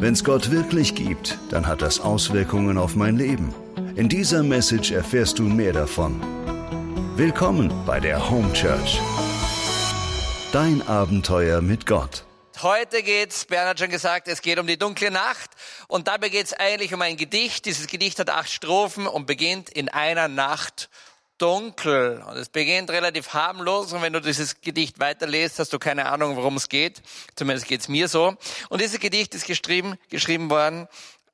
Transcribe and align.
Wenn 0.00 0.14
es 0.14 0.24
Gott 0.24 0.50
wirklich 0.50 0.94
gibt, 0.94 1.36
dann 1.50 1.66
hat 1.66 1.82
das 1.82 2.00
Auswirkungen 2.00 2.78
auf 2.78 2.96
mein 2.96 3.18
Leben. 3.18 3.54
In 3.96 4.08
dieser 4.08 4.42
Message 4.42 4.92
erfährst 4.92 5.38
du 5.38 5.42
mehr 5.42 5.74
davon. 5.74 6.18
Willkommen 7.16 7.70
bei 7.84 8.00
der 8.00 8.30
Home 8.30 8.50
Church. 8.54 8.98
Dein 10.52 10.80
Abenteuer 10.88 11.60
mit 11.60 11.84
Gott. 11.84 12.24
Heute 12.62 13.02
geht's, 13.02 13.44
Bernhard 13.44 13.78
schon 13.78 13.90
gesagt, 13.90 14.26
es 14.28 14.40
geht 14.40 14.58
um 14.58 14.66
die 14.66 14.78
dunkle 14.78 15.10
Nacht 15.10 15.50
und 15.86 16.08
dabei 16.08 16.30
geht's 16.30 16.54
eigentlich 16.54 16.94
um 16.94 17.02
ein 17.02 17.18
Gedicht. 17.18 17.66
Dieses 17.66 17.86
Gedicht 17.86 18.18
hat 18.18 18.30
acht 18.30 18.50
Strophen 18.50 19.06
und 19.06 19.26
beginnt 19.26 19.68
in 19.68 19.90
einer 19.90 20.28
Nacht 20.28 20.88
dunkel. 21.40 22.22
Und 22.28 22.36
es 22.36 22.48
beginnt 22.48 22.90
relativ 22.90 23.32
harmlos 23.32 23.92
und 23.92 24.02
wenn 24.02 24.12
du 24.12 24.20
dieses 24.20 24.60
Gedicht 24.60 25.00
weiterlest, 25.00 25.58
hast 25.58 25.72
du 25.72 25.78
keine 25.78 26.06
Ahnung, 26.06 26.36
worum 26.36 26.56
es 26.56 26.68
geht. 26.68 27.02
Zumindest 27.34 27.66
geht's 27.66 27.88
mir 27.88 28.08
so. 28.08 28.36
Und 28.68 28.80
dieses 28.80 29.00
Gedicht 29.00 29.34
ist 29.34 29.46
geschrieben, 29.46 29.96
geschrieben 30.10 30.50
worden 30.50 30.86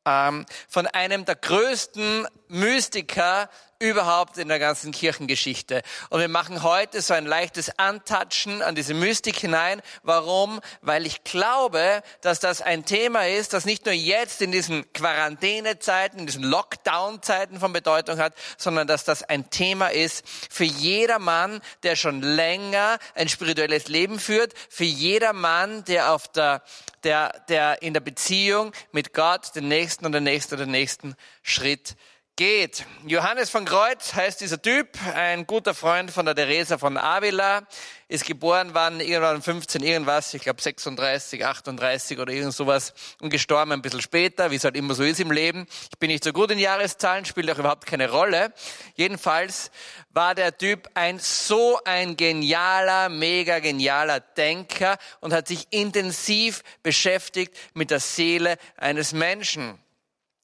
ähm, 0.07 0.47
von 0.69 0.87
einem 0.87 1.25
der 1.25 1.35
größten 1.35 2.27
Mystiker 2.49 3.51
überhaupt 3.79 4.39
in 4.39 4.49
der 4.49 4.59
ganzen 4.59 4.93
Kirchengeschichte. 4.93 5.83
Und 6.09 6.21
wir 6.21 6.29
machen 6.29 6.63
heute 6.63 7.03
so 7.03 7.15
ein 7.15 7.27
leichtes 7.27 7.79
Antatschen 7.79 8.63
an 8.63 8.75
diese 8.75 8.95
Mystik 8.95 9.37
hinein. 9.39 9.83
Warum? 10.03 10.61
Weil 10.81 11.07
ich 11.07 11.25
glaube, 11.25 12.03
dass 12.23 12.41
das 12.41 12.63
ein 12.63 12.85
Thema 12.85 13.27
ist, 13.27 13.53
das 13.53 13.67
nicht 13.67 13.85
nur 13.85 13.95
jetzt 13.95 14.41
in 14.41 14.53
diesen 14.53 14.91
Quarantänezeiten, 14.93 16.21
in 16.21 16.27
diesen 16.27 16.45
Lockdown-Zeiten 16.45 17.61
von 17.61 17.73
Bedeutung 17.73 18.19
hat, 18.19 18.35
sondern 18.57 18.87
dass 18.87 19.05
das 19.05 19.23
ein 19.23 19.51
Thema 19.51 19.89
ist 19.89 20.25
für 20.51 20.65
jeder 20.65 21.19
Mann, 21.19 21.61
der 21.83 21.97
schon 21.97 22.23
länger 22.23 22.99
ein 23.15 23.29
spirituelles 23.29 23.89
Leben 23.89 24.19
führt, 24.19 24.55
für 24.71 24.85
jeder 24.85 25.33
Mann, 25.33 25.85
der 25.85 26.13
auf 26.13 26.29
der, 26.29 26.63
der, 27.05 27.43
der 27.49 27.83
in 27.83 27.93
der 27.93 28.01
Beziehung 28.01 28.73
mit 28.93 29.13
Gott 29.13 29.55
den 29.55 29.69
nächsten 29.69 30.07
und 30.07 30.13
den 30.13 30.25
nächsten 30.25 30.55
und 30.55 30.61
den 30.61 30.71
nächsten 30.71 31.15
Schritt 31.43 31.97
geht. 32.37 32.85
Johannes 33.07 33.49
von 33.49 33.65
Kreuz 33.65 34.13
heißt 34.13 34.43
dieser 34.43 34.61
Typ, 34.61 34.89
ein 35.15 35.47
guter 35.47 35.73
Freund 35.73 36.11
von 36.11 36.27
der 36.27 36.35
Theresa 36.35 36.77
von 36.77 36.99
Avila, 36.99 37.67
ist 38.09 38.27
geboren 38.27 38.75
worden 38.75 39.01
irgendwann 39.01 39.41
15 39.41 39.83
irgendwas, 39.83 40.35
ich 40.35 40.43
glaube 40.43 40.61
36, 40.61 41.47
38 41.47 42.19
oder 42.19 42.35
irgend 42.35 42.53
sowas 42.53 42.93
und 43.23 43.31
gestorben 43.31 43.73
ein 43.73 43.81
bisschen 43.81 44.03
später, 44.03 44.51
wie 44.51 44.57
es 44.57 44.65
halt 44.65 44.77
immer 44.77 44.95
so 44.95 45.03
ist 45.03 45.19
im 45.19 45.31
Leben. 45.31 45.67
Ich 45.91 45.99
bin 45.99 46.11
nicht 46.11 46.25
so 46.25 46.35
gut 46.35 46.51
in 46.51 46.59
Jahreszahlen, 46.59 47.25
spielt 47.25 47.51
auch 47.51 47.59
überhaupt 47.59 47.87
keine 47.87 48.11
Rolle. 48.11 48.53
Jedenfalls 48.97 49.71
war 50.11 50.35
der 50.35 50.59
Typ 50.59 50.91
ein 50.93 51.19
so 51.19 51.81
ein 51.87 52.19
genialer, 52.19 53.09
mega 53.09 53.61
genialer 53.61 54.21
Denker 54.21 54.99
und 55.21 55.33
hat 55.33 55.49
sich 55.49 55.69
intensiv 55.71 56.63
beschäftigt 56.83 57.57
mit 57.73 57.91
der 57.91 58.01
Seele 58.01 58.59
eines 58.77 59.15
Menschen. 59.15 59.79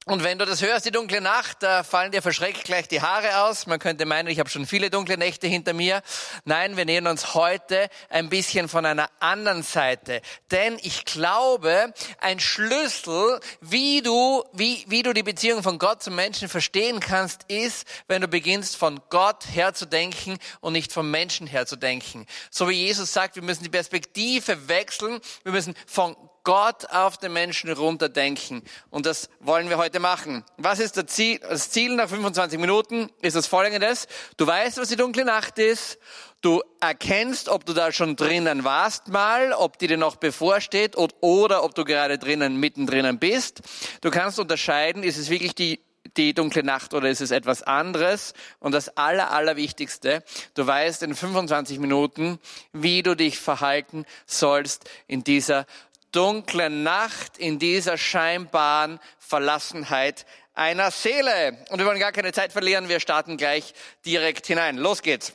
Und 0.04 0.24
wenn 0.24 0.36
du 0.36 0.44
das 0.44 0.62
hörst, 0.62 0.84
die 0.84 0.90
dunkle 0.90 1.20
Nacht, 1.20 1.62
da 1.62 1.84
fallen 1.84 2.10
dir 2.10 2.22
verschreckt 2.22 2.64
gleich 2.64 2.88
die 2.88 3.00
Haare 3.00 3.44
aus. 3.44 3.68
Man 3.68 3.78
könnte 3.78 4.04
meinen, 4.04 4.26
ich 4.26 4.40
habe 4.40 4.50
schon 4.50 4.66
viele 4.66 4.90
dunkle 4.90 5.16
Nächte 5.16 5.46
hinter 5.46 5.74
mir. 5.74 6.02
Nein, 6.44 6.76
wir 6.76 6.84
nähern 6.84 7.06
uns 7.06 7.34
heute 7.34 7.88
ein 8.08 8.28
bisschen 8.28 8.68
von 8.68 8.84
einer 8.84 9.08
anderen 9.20 9.62
Seite. 9.62 10.20
Denn 10.50 10.76
ich 10.82 11.04
glaube, 11.04 11.94
ein 12.18 12.40
Schlüssel, 12.40 13.38
wie 13.60 14.02
du, 14.02 14.42
wie, 14.52 14.84
wie 14.88 15.04
du 15.04 15.12
die 15.12 15.22
Beziehung 15.22 15.62
von 15.62 15.78
Gott 15.78 16.02
zum 16.02 16.16
Menschen 16.16 16.48
verstehen 16.48 16.98
kannst, 16.98 17.44
ist, 17.46 17.86
wenn 18.08 18.22
du 18.22 18.26
beginnst, 18.26 18.76
von 18.76 19.00
Gott 19.08 19.44
her 19.52 19.72
zu 19.72 19.86
denken 19.86 20.36
und 20.60 20.72
nicht 20.72 20.92
vom 20.92 21.12
Menschen 21.12 21.46
her 21.46 21.64
zu 21.64 21.76
denken. 21.76 22.26
So 22.50 22.68
wie 22.68 22.72
Jesus 22.72 23.12
sagt, 23.12 23.36
wir 23.36 23.42
müssen 23.44 23.62
die 23.62 23.70
Perspektive 23.70 24.66
wechseln. 24.66 25.20
Wir 25.44 25.52
müssen 25.52 25.76
von 25.86 26.16
Gott 26.44 26.86
auf 26.90 27.16
den 27.18 27.32
Menschen 27.32 27.70
runterdenken. 27.70 28.62
Und 28.90 29.06
das 29.06 29.28
wollen 29.40 29.68
wir 29.68 29.78
heute 29.78 30.00
machen. 30.00 30.44
Was 30.56 30.80
ist 30.80 30.96
das 30.96 31.06
Ziel? 31.06 31.38
Das 31.38 31.70
Ziel 31.70 31.94
nach 31.94 32.08
25 32.08 32.58
Minuten 32.58 33.10
ist 33.20 33.36
das 33.36 33.46
folgendes. 33.46 34.08
Du 34.36 34.46
weißt, 34.46 34.78
was 34.78 34.88
die 34.88 34.96
dunkle 34.96 35.24
Nacht 35.24 35.58
ist. 35.58 35.98
Du 36.40 36.60
erkennst, 36.80 37.48
ob 37.48 37.64
du 37.64 37.72
da 37.72 37.92
schon 37.92 38.16
drinnen 38.16 38.64
warst 38.64 39.08
mal, 39.08 39.52
ob 39.52 39.78
die 39.78 39.86
dir 39.86 39.96
noch 39.96 40.16
bevorsteht 40.16 40.96
oder 40.96 41.62
ob 41.62 41.74
du 41.76 41.84
gerade 41.84 42.18
drinnen, 42.18 42.56
mittendrin 42.56 43.18
bist. 43.20 43.60
Du 44.00 44.10
kannst 44.10 44.40
unterscheiden, 44.40 45.04
ist 45.04 45.18
es 45.18 45.30
wirklich 45.30 45.54
die 45.54 45.80
die 46.16 46.34
dunkle 46.34 46.62
Nacht 46.62 46.94
oder 46.94 47.08
ist 47.08 47.20
es 47.20 47.30
etwas 47.30 47.62
anderes? 47.62 48.34
Und 48.58 48.72
das 48.72 48.96
Aller, 48.96 49.30
Allerwichtigste, 49.30 50.22
du 50.54 50.66
weißt 50.66 51.02
in 51.04 51.14
25 51.14 51.78
Minuten, 51.78 52.38
wie 52.72 53.02
du 53.02 53.14
dich 53.14 53.38
verhalten 53.38 54.04
sollst 54.26 54.90
in 55.06 55.24
dieser 55.24 55.66
dunklen 56.12 56.82
Nacht, 56.82 57.38
in 57.38 57.58
dieser 57.58 57.98
scheinbaren 57.98 59.00
Verlassenheit 59.18 60.26
einer 60.54 60.90
Seele. 60.90 61.58
Und 61.70 61.78
wir 61.78 61.86
wollen 61.86 61.98
gar 61.98 62.12
keine 62.12 62.32
Zeit 62.32 62.52
verlieren, 62.52 62.88
wir 62.88 63.00
starten 63.00 63.36
gleich 63.36 63.74
direkt 64.04 64.46
hinein. 64.46 64.76
Los 64.76 65.02
geht's. 65.02 65.32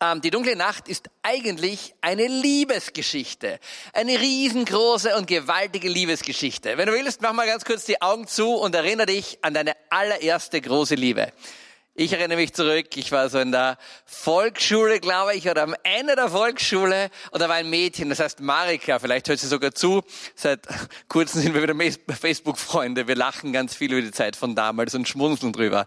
Ähm, 0.00 0.20
die 0.20 0.30
dunkle 0.30 0.56
Nacht 0.56 0.88
ist 0.88 1.08
eigentlich 1.22 1.94
eine 2.00 2.26
Liebesgeschichte. 2.26 3.60
Eine 3.92 4.18
riesengroße 4.18 5.16
und 5.16 5.26
gewaltige 5.26 5.88
Liebesgeschichte. 5.88 6.76
Wenn 6.76 6.86
du 6.86 6.92
willst, 6.92 7.22
mach 7.22 7.32
mal 7.32 7.46
ganz 7.46 7.64
kurz 7.64 7.84
die 7.84 8.00
Augen 8.02 8.26
zu 8.26 8.54
und 8.54 8.74
erinnere 8.74 9.06
dich 9.06 9.38
an 9.42 9.54
deine 9.54 9.74
allererste 9.90 10.60
große 10.60 10.94
Liebe. 10.94 11.32
Ich 11.96 12.12
erinnere 12.12 12.38
mich 12.38 12.52
zurück, 12.52 12.96
ich 12.96 13.12
war 13.12 13.28
so 13.28 13.38
in 13.38 13.52
der 13.52 13.78
Volksschule, 14.04 14.98
glaube 14.98 15.36
ich, 15.36 15.48
oder 15.48 15.62
am 15.62 15.76
Ende 15.84 16.16
der 16.16 16.28
Volksschule, 16.28 17.08
und 17.30 17.40
da 17.40 17.48
war 17.48 17.54
ein 17.54 17.70
Mädchen, 17.70 18.08
das 18.08 18.18
heißt 18.18 18.40
Marika, 18.40 18.98
vielleicht 18.98 19.28
hört 19.28 19.38
sie 19.38 19.46
sogar 19.46 19.72
zu. 19.76 20.02
Seit 20.34 20.66
kurzem 21.08 21.42
sind 21.42 21.54
wir 21.54 21.62
wieder 21.62 21.76
Facebook-Freunde. 22.20 23.06
Wir 23.06 23.14
lachen 23.14 23.52
ganz 23.52 23.76
viel 23.76 23.92
über 23.92 24.02
die 24.02 24.10
Zeit 24.10 24.34
von 24.34 24.56
damals 24.56 24.96
und 24.96 25.06
schmunzeln 25.06 25.52
drüber. 25.52 25.86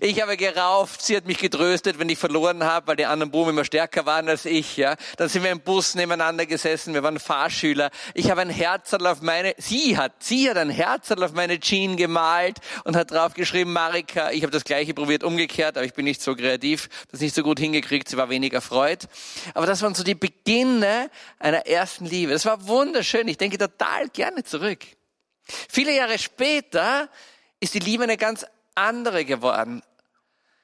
Ich 0.00 0.22
habe 0.22 0.38
gerauft, 0.38 1.02
sie 1.02 1.14
hat 1.14 1.26
mich 1.26 1.36
getröstet, 1.36 1.98
wenn 1.98 2.08
ich 2.08 2.18
verloren 2.18 2.64
habe, 2.64 2.86
weil 2.86 2.96
die 2.96 3.04
anderen 3.04 3.30
Buben 3.30 3.50
immer 3.50 3.66
stärker 3.66 4.06
waren 4.06 4.30
als 4.30 4.46
ich, 4.46 4.78
ja. 4.78 4.96
Dann 5.18 5.28
sind 5.28 5.42
wir 5.42 5.50
im 5.50 5.60
Bus 5.60 5.96
nebeneinander 5.96 6.46
gesessen, 6.46 6.94
wir 6.94 7.02
waren 7.02 7.18
Fahrschüler. 7.18 7.90
Ich 8.14 8.30
habe 8.30 8.40
ein 8.40 8.48
Herzerl 8.48 9.06
auf 9.06 9.20
meine, 9.20 9.54
sie 9.58 9.98
hat, 9.98 10.12
sie 10.20 10.48
hat 10.48 10.56
ein 10.56 10.70
Herzerl 10.70 11.22
auf 11.22 11.32
meine 11.32 11.60
Jeans 11.60 11.98
gemalt 11.98 12.56
und 12.84 12.96
hat 12.96 13.10
drauf 13.10 13.34
geschrieben, 13.34 13.74
Marika, 13.74 14.30
ich 14.30 14.40
habe 14.40 14.50
das 14.50 14.64
gleiche 14.64 14.94
probiert 14.94 15.25
umgekehrt, 15.26 15.76
aber 15.76 15.84
ich 15.84 15.92
bin 15.92 16.04
nicht 16.04 16.22
so 16.22 16.34
kreativ, 16.34 16.88
das 17.10 17.20
nicht 17.20 17.34
so 17.34 17.42
gut 17.42 17.58
hingekriegt, 17.58 18.08
sie 18.08 18.16
war 18.16 18.30
weniger 18.30 18.60
freut. 18.60 19.08
Aber 19.52 19.66
das 19.66 19.82
waren 19.82 19.94
so 19.94 20.02
die 20.02 20.14
Beginne 20.14 21.10
einer 21.38 21.66
ersten 21.66 22.06
Liebe. 22.06 22.32
Das 22.32 22.46
war 22.46 22.66
wunderschön, 22.66 23.28
ich 23.28 23.36
denke 23.36 23.58
total 23.58 24.08
gerne 24.08 24.44
zurück. 24.44 24.84
Viele 25.68 25.94
Jahre 25.94 26.18
später 26.18 27.08
ist 27.60 27.74
die 27.74 27.80
Liebe 27.80 28.04
eine 28.04 28.16
ganz 28.16 28.46
andere 28.74 29.24
geworden. 29.24 29.82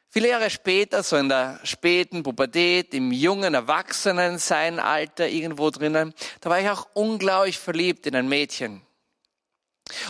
Viele 0.09 0.29
Jahre 0.29 0.51
später, 0.51 1.03
so 1.03 1.17
in 1.17 1.31
der 1.31 1.59
späten 1.65 2.23
Pubertät, 2.23 2.93
im 2.93 3.13
jungen 3.13 3.55
Erwachsenen 3.55 4.39
sein 4.39 4.79
Alter 4.79 5.27
irgendwo 5.27 5.71
drinnen, 5.71 6.13
da 6.43 6.51
war 6.51 6.61
ich 6.61 6.69
auch 6.69 6.87
unglaublich 6.93 7.59
verliebt 7.59 8.07
in 8.07 8.15
ein 8.15 8.29
Mädchen. 8.29 8.83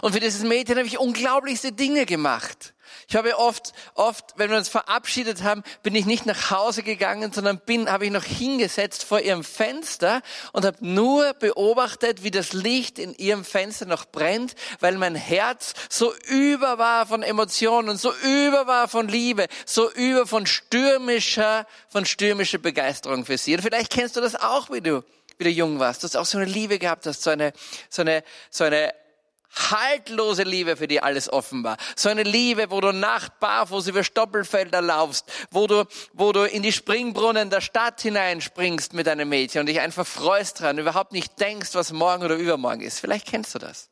Und 0.00 0.12
für 0.12 0.20
dieses 0.20 0.42
Mädchen 0.42 0.76
habe 0.76 0.86
ich 0.86 0.98
unglaublichste 0.98 1.72
Dinge 1.72 2.06
gemacht. 2.06 2.74
Ich 3.08 3.16
habe 3.16 3.38
oft, 3.38 3.72
oft, 3.94 4.34
wenn 4.36 4.50
wir 4.50 4.56
uns 4.56 4.68
verabschiedet 4.68 5.42
haben, 5.42 5.62
bin 5.82 5.94
ich 5.94 6.06
nicht 6.06 6.26
nach 6.26 6.50
Hause 6.50 6.82
gegangen, 6.82 7.32
sondern 7.32 7.58
bin, 7.58 7.90
habe 7.90 8.06
ich 8.06 8.10
noch 8.10 8.24
hingesetzt 8.24 9.04
vor 9.04 9.20
ihrem 9.20 9.44
Fenster 9.44 10.22
und 10.52 10.64
habe 10.64 10.78
nur 10.80 11.34
beobachtet, 11.34 12.22
wie 12.22 12.30
das 12.30 12.52
Licht 12.52 12.98
in 12.98 13.14
ihrem 13.14 13.44
Fenster 13.44 13.86
noch 13.86 14.06
brennt, 14.06 14.54
weil 14.80 14.96
mein 14.96 15.14
Herz 15.14 15.74
so 15.88 16.14
über 16.28 16.78
war 16.78 17.06
von 17.06 17.22
Emotionen, 17.22 17.96
so 17.96 18.12
über 18.22 18.66
war 18.66 18.88
von 18.88 19.08
Liebe, 19.08 19.46
so 19.66 19.90
über 19.92 20.26
von 20.26 20.46
stürmischer, 20.46 21.66
von 21.88 22.06
stürmischer 22.06 22.58
Begeisterung 22.58 23.24
für 23.24 23.38
sie. 23.38 23.54
Und 23.54 23.62
vielleicht 23.62 23.92
kennst 23.92 24.16
du 24.16 24.20
das 24.20 24.36
auch, 24.36 24.70
wie 24.70 24.80
du, 24.80 25.04
wie 25.38 25.44
du 25.44 25.50
jung 25.50 25.78
warst, 25.78 26.04
dass 26.04 26.12
du 26.12 26.18
auch 26.18 26.26
so 26.26 26.38
eine 26.38 26.46
Liebe 26.46 26.78
gehabt 26.78 27.06
hast, 27.06 27.22
so 27.22 27.30
eine, 27.30 27.52
so 27.90 28.02
eine, 28.02 28.22
so 28.50 28.64
eine 28.64 28.94
haltlose 29.54 30.42
Liebe, 30.42 30.76
für 30.76 30.88
die 30.88 31.02
alles 31.02 31.32
offen 31.32 31.64
war. 31.64 31.76
So 31.96 32.08
eine 32.08 32.22
Liebe, 32.22 32.70
wo 32.70 32.80
du 32.80 32.92
Nacht 32.92 33.38
barfuß 33.40 33.88
über 33.88 34.04
Stoppelfelder 34.04 34.80
laufst, 34.80 35.30
wo 35.50 35.66
du, 35.66 35.84
wo 36.12 36.32
du 36.32 36.44
in 36.44 36.62
die 36.62 36.72
Springbrunnen 36.72 37.50
der 37.50 37.60
Stadt 37.60 38.00
hineinspringst 38.00 38.94
mit 38.94 39.08
einem 39.08 39.28
Mädchen 39.28 39.60
und 39.60 39.66
dich 39.66 39.80
einfach 39.80 40.06
freust 40.06 40.60
dran, 40.60 40.78
überhaupt 40.78 41.12
nicht 41.12 41.40
denkst, 41.40 41.74
was 41.74 41.92
morgen 41.92 42.24
oder 42.24 42.36
übermorgen 42.36 42.82
ist. 42.82 43.00
Vielleicht 43.00 43.26
kennst 43.26 43.54
du 43.54 43.58
das. 43.58 43.90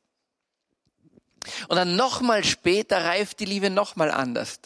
Und 1.68 1.76
dann 1.76 1.96
nochmal 1.96 2.44
später 2.44 3.04
reift 3.04 3.40
die 3.40 3.46
Liebe 3.46 3.70
nochmal 3.70 4.10
anders. 4.10 4.60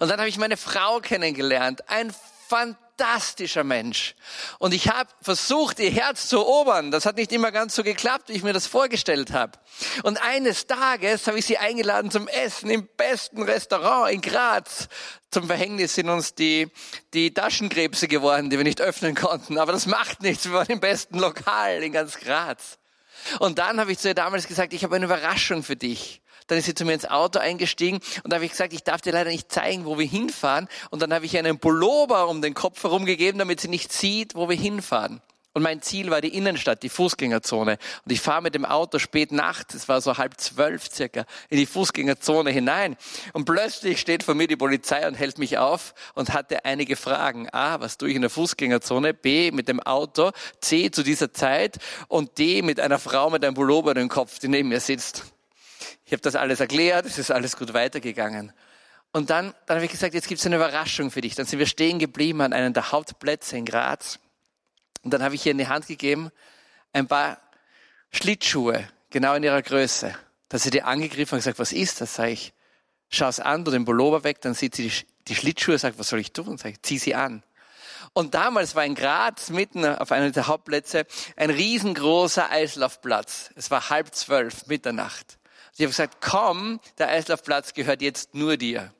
Und 0.00 0.08
dann 0.08 0.18
habe 0.18 0.28
ich 0.28 0.38
meine 0.38 0.56
Frau 0.56 1.00
kennengelernt. 1.00 1.88
Ein 1.88 2.12
fantastisches 2.48 2.89
fantastischer 3.00 3.64
Mensch. 3.64 4.14
Und 4.58 4.74
ich 4.74 4.88
habe 4.88 5.08
versucht, 5.22 5.78
ihr 5.78 5.90
Herz 5.90 6.28
zu 6.28 6.36
erobern. 6.36 6.90
Das 6.90 7.06
hat 7.06 7.16
nicht 7.16 7.32
immer 7.32 7.50
ganz 7.50 7.74
so 7.74 7.82
geklappt, 7.82 8.28
wie 8.28 8.34
ich 8.34 8.42
mir 8.42 8.52
das 8.52 8.66
vorgestellt 8.66 9.32
habe. 9.32 9.52
Und 10.02 10.22
eines 10.22 10.66
Tages 10.66 11.26
habe 11.26 11.38
ich 11.38 11.46
sie 11.46 11.58
eingeladen 11.58 12.10
zum 12.10 12.28
Essen 12.28 12.68
im 12.70 12.88
besten 12.96 13.42
Restaurant 13.42 14.12
in 14.12 14.20
Graz. 14.20 14.88
Zum 15.30 15.46
Verhängnis 15.46 15.94
sind 15.94 16.08
uns 16.10 16.34
die, 16.34 16.70
die 17.14 17.32
Taschenkrebse 17.32 18.06
geworden, 18.06 18.50
die 18.50 18.58
wir 18.58 18.64
nicht 18.64 18.80
öffnen 18.80 19.14
konnten. 19.14 19.58
Aber 19.58 19.72
das 19.72 19.86
macht 19.86 20.22
nichts. 20.22 20.44
Wir 20.44 20.52
waren 20.52 20.70
im 20.70 20.80
besten 20.80 21.18
Lokal 21.18 21.82
in 21.82 21.92
ganz 21.92 22.18
Graz. 22.18 22.78
Und 23.38 23.58
dann 23.58 23.80
habe 23.80 23.92
ich 23.92 23.98
zu 23.98 24.08
ihr 24.08 24.14
damals 24.14 24.46
gesagt, 24.46 24.72
ich 24.72 24.84
habe 24.84 24.96
eine 24.96 25.06
Überraschung 25.06 25.62
für 25.62 25.76
dich. 25.76 26.20
Dann 26.50 26.58
ist 26.58 26.64
sie 26.64 26.74
zu 26.74 26.84
mir 26.84 26.94
ins 26.94 27.08
Auto 27.08 27.38
eingestiegen 27.38 28.00
und 28.24 28.32
da 28.32 28.36
habe 28.36 28.44
ich 28.44 28.50
gesagt, 28.50 28.72
ich 28.72 28.82
darf 28.82 29.00
dir 29.00 29.12
leider 29.12 29.30
nicht 29.30 29.52
zeigen, 29.52 29.84
wo 29.84 29.98
wir 29.98 30.06
hinfahren. 30.06 30.68
Und 30.90 31.00
dann 31.00 31.14
habe 31.14 31.24
ich 31.24 31.34
ihr 31.34 31.38
einen 31.38 31.60
Pullover 31.60 32.28
um 32.28 32.42
den 32.42 32.54
Kopf 32.54 32.82
herumgegeben, 32.82 33.38
damit 33.38 33.60
sie 33.60 33.68
nicht 33.68 33.92
sieht, 33.92 34.34
wo 34.34 34.48
wir 34.48 34.56
hinfahren. 34.56 35.22
Und 35.52 35.62
mein 35.62 35.82
Ziel 35.82 36.10
war 36.10 36.20
die 36.20 36.36
Innenstadt, 36.36 36.82
die 36.84 36.88
Fußgängerzone. 36.88 37.78
Und 38.04 38.12
ich 38.12 38.20
fahre 38.20 38.42
mit 38.42 38.54
dem 38.54 38.64
Auto 38.64 38.98
spät 38.98 39.32
nachts, 39.32 39.74
es 39.74 39.88
war 39.88 40.00
so 40.00 40.16
halb 40.16 40.38
zwölf 40.40 40.88
circa, 40.88 41.24
in 41.48 41.58
die 41.58 41.66
Fußgängerzone 41.66 42.50
hinein. 42.50 42.96
Und 43.32 43.44
plötzlich 43.44 44.00
steht 44.00 44.22
vor 44.22 44.34
mir 44.34 44.46
die 44.46 44.56
Polizei 44.56 45.06
und 45.06 45.14
hält 45.14 45.38
mich 45.38 45.58
auf 45.58 45.94
und 46.14 46.32
hatte 46.32 46.64
einige 46.64 46.94
Fragen. 46.96 47.48
A, 47.50 47.80
was 47.80 47.98
tue 47.98 48.10
ich 48.10 48.16
in 48.16 48.22
der 48.22 48.30
Fußgängerzone? 48.30 49.14
B, 49.14 49.50
mit 49.50 49.68
dem 49.68 49.80
Auto. 49.80 50.30
C, 50.60 50.90
zu 50.90 51.02
dieser 51.02 51.32
Zeit. 51.32 51.78
Und 52.06 52.38
D, 52.38 52.62
mit 52.62 52.78
einer 52.78 53.00
Frau 53.00 53.30
mit 53.30 53.44
einem 53.44 53.54
Pullover 53.54 53.96
im 53.96 54.08
Kopf, 54.08 54.38
die 54.38 54.48
neben 54.48 54.68
mir 54.68 54.80
sitzt. 54.80 55.24
Ich 56.10 56.12
habe 56.12 56.22
das 56.22 56.34
alles 56.34 56.58
erklärt, 56.58 57.06
es 57.06 57.18
ist 57.18 57.30
alles 57.30 57.56
gut 57.56 57.72
weitergegangen. 57.72 58.52
Und 59.12 59.30
dann, 59.30 59.54
dann 59.66 59.76
habe 59.76 59.84
ich 59.84 59.92
gesagt, 59.92 60.12
jetzt 60.12 60.26
gibt 60.26 60.40
es 60.40 60.46
eine 60.46 60.56
Überraschung 60.56 61.12
für 61.12 61.20
dich. 61.20 61.36
Dann 61.36 61.46
sind 61.46 61.60
wir 61.60 61.68
stehen 61.68 62.00
geblieben 62.00 62.40
an 62.40 62.52
einem 62.52 62.72
der 62.72 62.90
Hauptplätze 62.90 63.56
in 63.56 63.64
Graz. 63.64 64.18
Und 65.04 65.14
dann 65.14 65.22
habe 65.22 65.36
ich 65.36 65.46
ihr 65.46 65.52
in 65.52 65.58
die 65.58 65.68
Hand 65.68 65.86
gegeben 65.86 66.32
ein 66.92 67.06
paar 67.06 67.38
Schlittschuhe, 68.10 68.88
genau 69.10 69.34
in 69.34 69.44
ihrer 69.44 69.62
Größe. 69.62 70.12
Da 70.48 70.58
sie 70.58 70.70
die 70.70 70.82
angegriffen 70.82 71.36
und 71.36 71.38
gesagt, 71.38 71.60
was 71.60 71.70
ist 71.72 72.00
das? 72.00 72.16
Sag 72.16 72.30
ich, 72.30 72.54
schau 73.08 73.28
es 73.28 73.38
an, 73.38 73.64
du 73.64 73.70
den 73.70 73.84
Pullover 73.84 74.24
weg, 74.24 74.40
dann 74.40 74.54
sieht 74.54 74.74
sie 74.74 74.88
die, 74.88 75.06
die 75.28 75.36
Schlittschuhe, 75.36 75.78
sagt, 75.78 75.96
was 76.00 76.08
soll 76.08 76.18
ich 76.18 76.32
tun? 76.32 76.58
Sag 76.58 76.72
ich, 76.72 76.82
zieh 76.82 76.98
sie 76.98 77.14
an. 77.14 77.44
Und 78.14 78.34
damals 78.34 78.74
war 78.74 78.84
in 78.84 78.96
Graz, 78.96 79.50
mitten 79.50 79.84
auf 79.84 80.10
einem 80.10 80.32
der 80.32 80.48
Hauptplätze, 80.48 81.06
ein 81.36 81.50
riesengroßer 81.50 82.50
Eislaufplatz. 82.50 83.52
Es 83.54 83.70
war 83.70 83.90
halb 83.90 84.12
zwölf, 84.12 84.66
Mitternacht. 84.66 85.38
Sie 85.72 85.84
hat 85.84 85.90
gesagt, 85.90 86.16
komm, 86.20 86.80
der 86.98 87.08
Eislaufplatz 87.08 87.74
gehört 87.74 88.02
jetzt 88.02 88.34
nur 88.34 88.56
dir. 88.56 88.92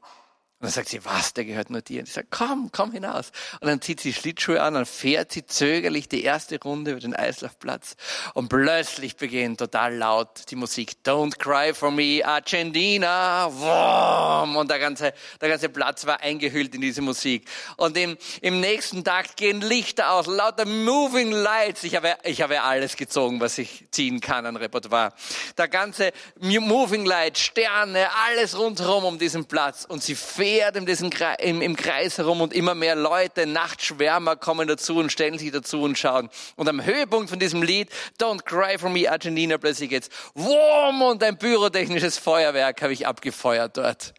Und 0.61 0.67
dann 0.67 0.73
sagt 0.73 0.91
sie, 0.91 1.03
was, 1.07 1.33
der 1.33 1.47
gehört 1.47 1.71
nur 1.71 1.81
dir. 1.81 2.01
Und 2.01 2.09
ich 2.09 2.12
sage, 2.12 2.27
komm, 2.29 2.69
komm 2.71 2.93
hinaus. 2.93 3.33
Und 3.61 3.69
dann 3.69 3.81
zieht 3.81 3.99
sie 3.99 4.12
Schlittschuhe 4.12 4.61
an, 4.61 4.75
dann 4.75 4.85
fährt 4.85 5.33
sie 5.33 5.47
zögerlich 5.47 6.07
die 6.07 6.23
erste 6.23 6.61
Runde 6.61 6.91
über 6.91 7.01
den 7.01 7.17
Eislaufplatz. 7.17 7.97
Und 8.35 8.51
plötzlich 8.51 9.17
beginnt 9.17 9.59
total 9.59 9.97
laut 9.97 10.51
die 10.51 10.57
Musik. 10.57 10.97
Don't 11.03 11.39
cry 11.39 11.73
for 11.73 11.91
me, 11.91 12.21
Argentina. 12.23 13.49
Wom! 13.51 14.57
Und 14.57 14.71
der 14.71 14.79
ganze, 14.79 15.15
der 15.41 15.49
ganze 15.49 15.71
Platz 15.71 16.05
war 16.05 16.21
eingehüllt 16.21 16.75
in 16.75 16.83
diese 16.83 17.01
Musik. 17.01 17.49
Und 17.79 17.97
im, 17.97 18.19
im 18.43 18.61
nächsten 18.61 19.03
Tag 19.03 19.37
gehen 19.37 19.62
Lichter 19.62 20.12
aus, 20.12 20.27
lauter 20.27 20.67
Moving 20.67 21.33
Lights. 21.33 21.85
Ich 21.85 21.97
habe, 21.97 22.19
ich 22.23 22.43
habe 22.43 22.61
alles 22.61 22.99
gezogen, 22.99 23.41
was 23.41 23.57
ich 23.57 23.87
ziehen 23.93 24.21
kann 24.21 24.45
an 24.45 24.57
Repertoire. 24.57 25.15
Der 25.57 25.69
ganze 25.69 26.12
Moving 26.39 27.07
Light, 27.07 27.39
Sterne, 27.39 28.09
alles 28.27 28.59
rundherum 28.59 29.05
um 29.05 29.19
diesen 29.19 29.47
Platz. 29.47 29.87
Und 29.87 30.03
sie 30.03 30.15
fährt 30.15 30.50
fährt 30.50 30.75
in 30.75 30.85
diesem, 30.85 31.11
im, 31.38 31.62
im 31.62 31.76
Kreis 31.76 32.19
herum 32.19 32.41
und 32.41 32.52
immer 32.52 32.75
mehr 32.75 32.97
Leute, 32.97 33.47
Nachtschwärmer 33.47 34.35
kommen 34.35 34.67
dazu 34.67 34.97
und 34.97 35.12
stellen 35.12 35.38
sich 35.38 35.52
dazu 35.52 35.82
und 35.82 35.97
schauen. 35.97 36.29
Und 36.56 36.69
am 36.69 36.85
Höhepunkt 36.85 37.31
von 37.31 37.38
diesem 37.38 37.62
Lied, 37.62 37.88
Don't 38.19 38.43
Cry 38.43 38.76
for 38.76 38.91
Me 38.91 39.08
Argentina, 39.08 39.58
plötzlich 39.58 39.91
geht's, 39.91 40.08
Wurm 40.35 41.02
und 41.02 41.23
ein 41.23 41.38
pyrotechnisches 41.38 42.19
Feuerwerk 42.19 42.82
habe 42.82 42.93
ich 42.93 43.06
abgefeuert 43.06 43.76
dort. 43.76 44.12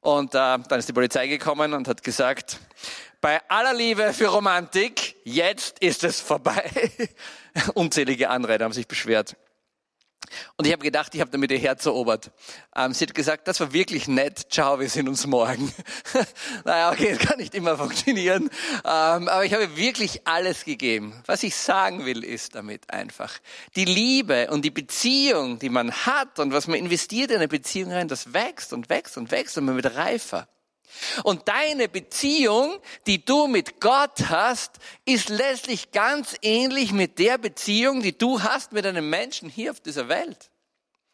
Und 0.00 0.34
äh, 0.34 0.38
dann 0.38 0.78
ist 0.78 0.88
die 0.88 0.94
Polizei 0.94 1.26
gekommen 1.26 1.74
und 1.74 1.86
hat 1.86 2.02
gesagt, 2.02 2.58
bei 3.20 3.38
aller 3.48 3.74
Liebe 3.74 4.14
für 4.14 4.28
Romantik, 4.28 5.16
jetzt 5.24 5.80
ist 5.80 6.02
es 6.02 6.18
vorbei. 6.18 6.70
Unzählige 7.74 8.30
Anreiter 8.30 8.64
haben 8.64 8.72
sich 8.72 8.88
beschwert. 8.88 9.36
Und 10.56 10.66
ich 10.66 10.72
habe 10.72 10.82
gedacht, 10.82 11.14
ich 11.14 11.20
habe 11.20 11.30
damit 11.30 11.50
ihr 11.50 11.58
Herz 11.58 11.86
erobert. 11.86 12.30
Ähm, 12.76 12.92
sie 12.92 13.06
hat 13.06 13.14
gesagt, 13.14 13.48
das 13.48 13.60
war 13.60 13.72
wirklich 13.72 14.08
nett. 14.08 14.46
Ciao, 14.50 14.80
wir 14.80 14.88
sehen 14.88 15.08
uns 15.08 15.26
morgen. 15.26 15.72
naja, 16.64 16.90
okay, 16.90 17.16
das 17.16 17.26
kann 17.26 17.38
nicht 17.38 17.54
immer 17.54 17.76
funktionieren. 17.76 18.50
Ähm, 18.84 19.28
aber 19.28 19.44
ich 19.44 19.52
habe 19.52 19.76
wirklich 19.76 20.26
alles 20.26 20.64
gegeben. 20.64 21.14
Was 21.26 21.42
ich 21.42 21.56
sagen 21.56 22.04
will, 22.04 22.24
ist 22.24 22.54
damit 22.54 22.90
einfach, 22.90 23.38
die 23.76 23.84
Liebe 23.84 24.48
und 24.50 24.64
die 24.64 24.70
Beziehung, 24.70 25.58
die 25.58 25.70
man 25.70 25.92
hat 25.92 26.38
und 26.38 26.52
was 26.52 26.66
man 26.66 26.78
investiert 26.78 27.30
in 27.30 27.36
eine 27.36 27.48
Beziehung 27.48 27.92
rein, 27.92 28.08
das 28.08 28.32
wächst 28.32 28.72
und 28.72 28.88
wächst 28.88 29.16
und 29.16 29.30
wächst 29.30 29.58
und 29.58 29.64
man 29.64 29.76
wird 29.76 29.94
reifer. 29.94 30.48
Und 31.24 31.48
deine 31.48 31.88
Beziehung, 31.88 32.78
die 33.06 33.24
du 33.24 33.46
mit 33.46 33.80
Gott 33.80 34.28
hast, 34.28 34.72
ist 35.04 35.28
letztlich 35.28 35.92
ganz 35.92 36.36
ähnlich 36.42 36.92
mit 36.92 37.18
der 37.18 37.38
Beziehung, 37.38 38.02
die 38.02 38.16
du 38.16 38.42
hast 38.42 38.72
mit 38.72 38.86
einem 38.86 39.08
Menschen 39.08 39.48
hier 39.48 39.70
auf 39.70 39.80
dieser 39.80 40.08
Welt. 40.08 40.50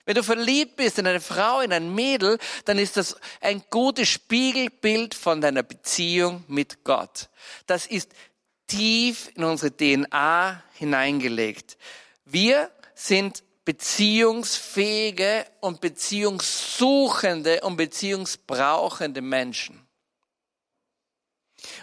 Wenn 0.07 0.17
du 0.17 0.23
verliebt 0.23 0.77
bist 0.77 0.99
in 0.99 1.07
eine 1.07 1.21
Frau, 1.21 1.61
in 1.61 1.73
ein 1.73 1.95
Mädel, 1.95 2.39
dann 2.67 2.79
ist 2.79 2.97
das 2.97 3.17
ein 3.41 3.63
gutes 3.71 4.09
Spiegelbild 4.09 5.15
von 5.15 5.41
deiner 5.41 5.63
Beziehung 5.63 6.45
mit 6.47 6.85
Gott. 6.85 7.31
Das 7.67 7.87
ist 7.87 8.11
tief 8.67 9.31
in 9.35 9.45
unsere 9.45 9.75
DNA 9.75 10.63
hineingelegt. 10.75 11.79
Wir 12.27 12.71
sind 12.95 13.43
beziehungsfähige 13.65 15.47
und 15.61 15.81
beziehungssuchende 15.81 17.61
und 17.63 17.77
beziehungsbrauchende 17.77 19.23
Menschen. 19.23 19.85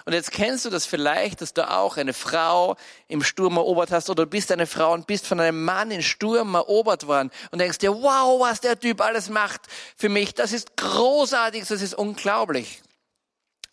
Und 0.06 0.14
jetzt 0.14 0.32
kennst 0.32 0.66
du 0.66 0.70
das 0.70 0.86
vielleicht, 0.86 1.42
dass 1.42 1.54
du 1.54 1.70
auch 1.70 1.98
eine 1.98 2.14
Frau 2.14 2.76
im 3.08 3.24
Sturm 3.24 3.58
erobert 3.58 3.92
hast 3.92 4.10
oder 4.10 4.26
du 4.26 4.30
bist 4.30 4.52
eine 4.52 4.68
Frau 4.68 4.94
und 4.94 5.08
bist 5.08 5.26
von 5.28 5.40
einem 5.40 5.64
Mann 5.64 5.92
in 5.92 6.04
Sturm 6.04 6.54
erobert 6.54 7.08
worden 7.08 7.32
und 7.52 7.60
denkst 7.60 7.80
dir, 7.80 7.94
wow, 7.94 8.40
was 8.40 8.62
der 8.62 8.80
Typ 8.80 9.02
alles 9.02 9.30
macht 9.30 9.62
für 9.96 10.10
mich, 10.10 10.34
das 10.34 10.54
ist 10.54 10.78
großartig, 10.78 11.68
das 11.68 11.82
ist 11.82 11.96
unglaublich. 11.96 12.82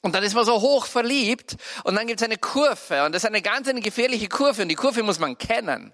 Und 0.00 0.14
dann 0.14 0.22
ist 0.22 0.34
man 0.34 0.44
so 0.44 0.60
hoch 0.60 0.86
verliebt 0.86 1.56
und 1.84 1.96
dann 1.96 2.06
gibt 2.06 2.20
es 2.20 2.24
eine 2.24 2.38
Kurve 2.38 3.04
und 3.04 3.12
das 3.12 3.24
ist 3.24 3.28
eine 3.28 3.42
ganz 3.42 3.68
eine 3.68 3.80
gefährliche 3.80 4.28
Kurve 4.28 4.62
und 4.62 4.68
die 4.68 4.76
Kurve 4.76 5.02
muss 5.02 5.18
man 5.18 5.36
kennen. 5.36 5.92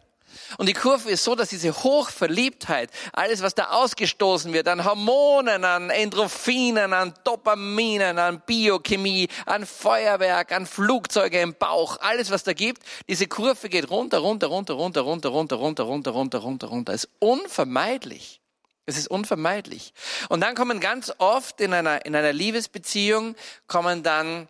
Und 0.59 0.69
die 0.69 0.73
Kurve 0.73 1.11
ist 1.11 1.25
so, 1.25 1.35
dass 1.35 1.49
diese 1.49 1.73
Hochverliebtheit, 1.73 2.91
alles 3.13 3.43
was 3.43 3.55
da 3.55 3.71
ausgestoßen 3.71 4.53
wird, 4.53 4.69
an 4.69 4.85
Hormonen, 4.85 5.65
an 5.65 5.91
Endorphinen, 5.91 6.93
an 6.93 7.15
Dopaminen, 7.25 8.19
an 8.19 8.43
Biochemie, 8.47 9.29
an 9.47 9.67
Feuerwerk, 9.67 10.53
an 10.53 10.67
Flugzeuge 10.67 11.41
im 11.41 11.55
Bauch, 11.55 11.99
alles 12.01 12.31
was 12.31 12.45
da 12.45 12.53
gibt, 12.53 12.83
diese 13.09 13.27
Kurve 13.27 13.69
geht 13.69 13.91
runter, 13.91 14.19
runter, 14.19 14.47
runter, 14.49 14.75
runter, 14.75 15.01
runter, 15.01 15.29
runter, 15.29 15.57
runter, 15.57 15.83
runter, 15.85 16.11
runter, 16.11 16.39
runter, 16.39 16.67
runter. 16.69 16.93
Ist 16.93 17.09
unvermeidlich. 17.19 18.41
Es 18.87 18.99
ist 18.99 19.09
unvermeidlich. 19.09 19.95
Und 20.29 20.41
dann 20.41 20.55
kommen 20.55 20.79
ganz 20.79 21.13
oft 21.19 21.61
in 21.61 21.73
einer, 21.73 22.05
in 22.05 22.15
einer 22.15 22.33
Liebesbeziehung, 22.33 23.35
kommen 23.67 24.03
dann 24.03 24.49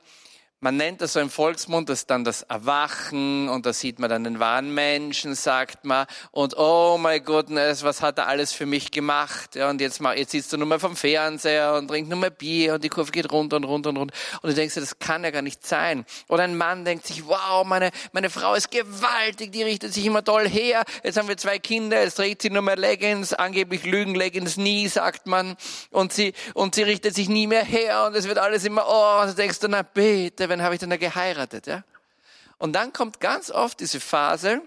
man 0.64 0.78
nennt 0.78 1.02
das 1.02 1.12
so 1.12 1.20
im 1.20 1.28
Volksmund, 1.28 1.90
das 1.90 2.06
dann 2.06 2.24
das 2.24 2.40
Erwachen 2.40 3.50
und 3.50 3.66
da 3.66 3.74
sieht 3.74 3.98
man 3.98 4.08
dann 4.08 4.24
den 4.24 4.40
wahren 4.40 4.72
Menschen, 4.72 5.34
sagt 5.34 5.84
man, 5.84 6.06
und 6.30 6.56
oh 6.56 6.96
my 6.96 7.20
goodness, 7.20 7.82
was 7.82 8.00
hat 8.00 8.16
er 8.16 8.28
alles 8.28 8.54
für 8.54 8.64
mich 8.64 8.90
gemacht? 8.90 9.56
Ja, 9.56 9.68
und 9.68 9.82
jetzt, 9.82 10.00
mal, 10.00 10.16
jetzt 10.16 10.30
sitzt 10.30 10.54
du 10.54 10.56
nur 10.56 10.66
mal 10.66 10.80
vom 10.80 10.96
Fernseher 10.96 11.74
und 11.74 11.88
trinkt 11.88 12.08
nur 12.08 12.18
mal 12.18 12.30
Bier 12.30 12.72
und 12.72 12.82
die 12.82 12.88
Kurve 12.88 13.12
geht 13.12 13.30
runter 13.30 13.58
und 13.58 13.64
runter 13.64 13.90
und 13.90 13.98
runter. 13.98 14.14
Und 14.40 14.48
du 14.48 14.54
denkst 14.54 14.72
dir, 14.72 14.80
das 14.80 14.98
kann 14.98 15.22
ja 15.22 15.30
gar 15.30 15.42
nicht 15.42 15.66
sein. 15.66 16.06
Oder 16.28 16.44
ein 16.44 16.56
Mann 16.56 16.86
denkt 16.86 17.06
sich, 17.06 17.26
wow, 17.26 17.62
meine, 17.66 17.90
meine 18.12 18.30
Frau 18.30 18.54
ist 18.54 18.70
gewaltig, 18.70 19.52
die 19.52 19.64
richtet 19.64 19.92
sich 19.92 20.06
immer 20.06 20.24
toll 20.24 20.48
her. 20.48 20.82
Jetzt 21.02 21.18
haben 21.18 21.28
wir 21.28 21.36
zwei 21.36 21.58
Kinder, 21.58 22.02
jetzt 22.02 22.14
trägt 22.14 22.40
sie 22.40 22.48
nur 22.48 22.62
mehr 22.62 22.76
Leggings, 22.76 23.34
angeblich 23.34 23.84
lügen 23.84 24.14
Leggings 24.14 24.56
nie, 24.56 24.88
sagt 24.88 25.26
man. 25.26 25.56
Und 25.90 26.14
sie, 26.14 26.32
und 26.54 26.74
sie 26.74 26.84
richtet 26.84 27.14
sich 27.14 27.28
nie 27.28 27.46
mehr 27.46 27.64
her 27.64 28.06
und 28.06 28.16
es 28.16 28.26
wird 28.26 28.38
alles 28.38 28.64
immer, 28.64 28.86
oh, 28.88 29.20
und 29.20 29.28
du 29.28 29.34
denkst 29.34 29.58
du, 29.60 29.68
na 29.68 29.82
bitte, 29.82 30.53
wann 30.54 30.62
habe 30.62 30.74
ich 30.74 30.80
denn 30.80 30.90
da 30.90 30.96
geheiratet? 30.96 31.66
Ja? 31.66 31.82
Und 32.58 32.74
dann 32.74 32.92
kommt 32.92 33.18
ganz 33.18 33.50
oft 33.50 33.80
diese 33.80 33.98
Phase, 33.98 34.62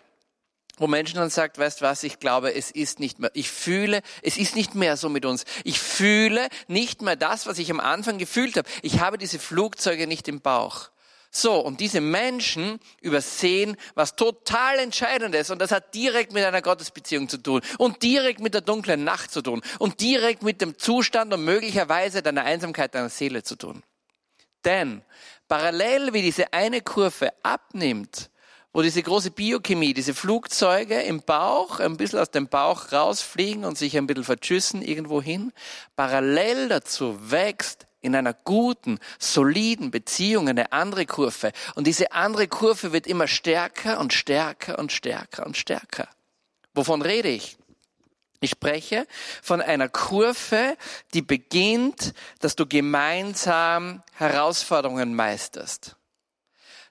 wo 0.77 0.85
Menschen 0.85 1.15
dann 1.15 1.29
sagt, 1.29 1.57
weißt 1.57 1.81
was, 1.81 2.03
ich 2.03 2.19
glaube, 2.19 2.53
es 2.53 2.71
ist 2.71 2.99
nicht 2.99 3.19
mehr, 3.19 3.31
ich 3.33 3.49
fühle, 3.49 4.01
es 4.21 4.37
ist 4.37 4.55
nicht 4.55 4.75
mehr 4.75 4.97
so 4.97 5.07
mit 5.07 5.25
uns. 5.25 5.45
Ich 5.63 5.79
fühle 5.79 6.49
nicht 6.67 7.01
mehr 7.01 7.15
das, 7.15 7.47
was 7.47 7.57
ich 7.57 7.71
am 7.71 7.79
Anfang 7.79 8.17
gefühlt 8.17 8.57
habe. 8.57 8.69
Ich 8.81 8.99
habe 8.99 9.17
diese 9.17 9.39
Flugzeuge 9.39 10.07
nicht 10.07 10.27
im 10.27 10.41
Bauch. 10.41 10.89
So, 11.31 11.55
und 11.59 11.79
diese 11.79 12.01
Menschen 12.01 12.79
übersehen 13.01 13.77
was 13.95 14.15
total 14.15 14.79
Entscheidendes 14.79 15.49
und 15.49 15.59
das 15.59 15.71
hat 15.71 15.93
direkt 15.93 16.33
mit 16.33 16.43
einer 16.43 16.61
Gottesbeziehung 16.61 17.29
zu 17.29 17.37
tun 17.37 17.61
und 17.77 18.01
direkt 18.01 18.39
mit 18.39 18.53
der 18.53 18.61
dunklen 18.61 19.03
Nacht 19.03 19.31
zu 19.31 19.41
tun 19.41 19.61
und 19.79 20.01
direkt 20.01 20.41
mit 20.43 20.61
dem 20.61 20.77
Zustand 20.77 21.33
und 21.33 21.43
möglicherweise 21.43 22.21
deiner 22.21 22.43
Einsamkeit 22.43 22.95
deiner 22.95 23.09
Seele 23.09 23.43
zu 23.43 23.55
tun. 23.55 23.83
Denn 24.67 25.01
parallel 25.47 26.13
wie 26.13 26.21
diese 26.21 26.53
eine 26.53 26.81
Kurve 26.81 27.31
abnimmt, 27.43 28.29
wo 28.73 28.81
diese 28.81 29.01
große 29.01 29.31
Biochemie, 29.31 29.93
diese 29.93 30.13
Flugzeuge 30.13 31.01
im 31.01 31.21
Bauch, 31.21 31.79
ein 31.79 31.97
bisschen 31.97 32.19
aus 32.19 32.31
dem 32.31 32.47
Bauch 32.47 32.91
rausfliegen 32.91 33.65
und 33.65 33.77
sich 33.77 33.97
ein 33.97 34.07
bisschen 34.07 34.23
verschüssen 34.23 34.81
irgendwo 34.81 35.21
hin, 35.21 35.51
parallel 35.95 36.69
dazu 36.69 37.17
wächst 37.31 37.87
in 38.01 38.15
einer 38.15 38.33
guten, 38.33 38.99
soliden 39.19 39.91
Beziehung 39.91 40.47
eine 40.47 40.71
andere 40.71 41.05
Kurve. 41.05 41.51
Und 41.75 41.87
diese 41.87 42.11
andere 42.11 42.47
Kurve 42.47 42.93
wird 42.93 43.07
immer 43.07 43.27
stärker 43.27 43.99
und 43.99 44.13
stärker 44.13 44.77
und 44.79 44.91
stärker 44.91 45.45
und 45.45 45.57
stärker. 45.57 46.07
Wovon 46.73 47.01
rede 47.01 47.29
ich? 47.29 47.56
Ich 48.39 48.51
spreche 48.51 49.07
von 49.41 49.61
einer 49.61 49.89
Kurve, 49.89 50.77
die 51.13 51.23
beginnt, 51.23 52.13
dass 52.39 52.55
du 52.55 52.67
gemeinsam 52.67 54.03
Herausforderungen 54.13 55.15
meisterst. 55.15 55.95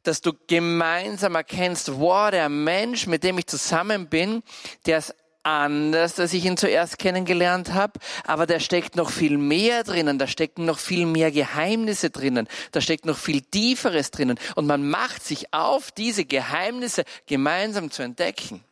Dass 0.02 0.20
du 0.20 0.32
gemeinsam 0.46 1.34
erkennst, 1.36 1.98
wow, 2.00 2.30
der 2.30 2.48
Mensch, 2.48 3.06
mit 3.06 3.22
dem 3.22 3.38
ich 3.38 3.46
zusammen 3.46 4.08
bin, 4.08 4.42
der 4.86 4.98
ist 4.98 5.14
anders, 5.46 6.18
als 6.18 6.32
ich 6.32 6.44
ihn 6.44 6.56
zuerst 6.56 6.98
kennengelernt 6.98 7.72
habe, 7.72 8.00
aber 8.24 8.46
da 8.46 8.58
steckt 8.58 8.96
noch 8.96 9.10
viel 9.10 9.38
mehr 9.38 9.84
drinnen, 9.84 10.18
da 10.18 10.26
stecken 10.26 10.64
noch 10.64 10.80
viel 10.80 11.06
mehr 11.06 11.30
Geheimnisse 11.30 12.10
drinnen, 12.10 12.48
da 12.72 12.80
steckt 12.80 13.06
noch 13.06 13.16
viel 13.16 13.42
Tieferes 13.42 14.10
drinnen 14.10 14.40
und 14.56 14.66
man 14.66 14.88
macht 14.88 15.24
sich 15.24 15.54
auf, 15.54 15.92
diese 15.92 16.24
Geheimnisse 16.24 17.04
gemeinsam 17.26 17.92
zu 17.92 18.02
entdecken. 18.02 18.64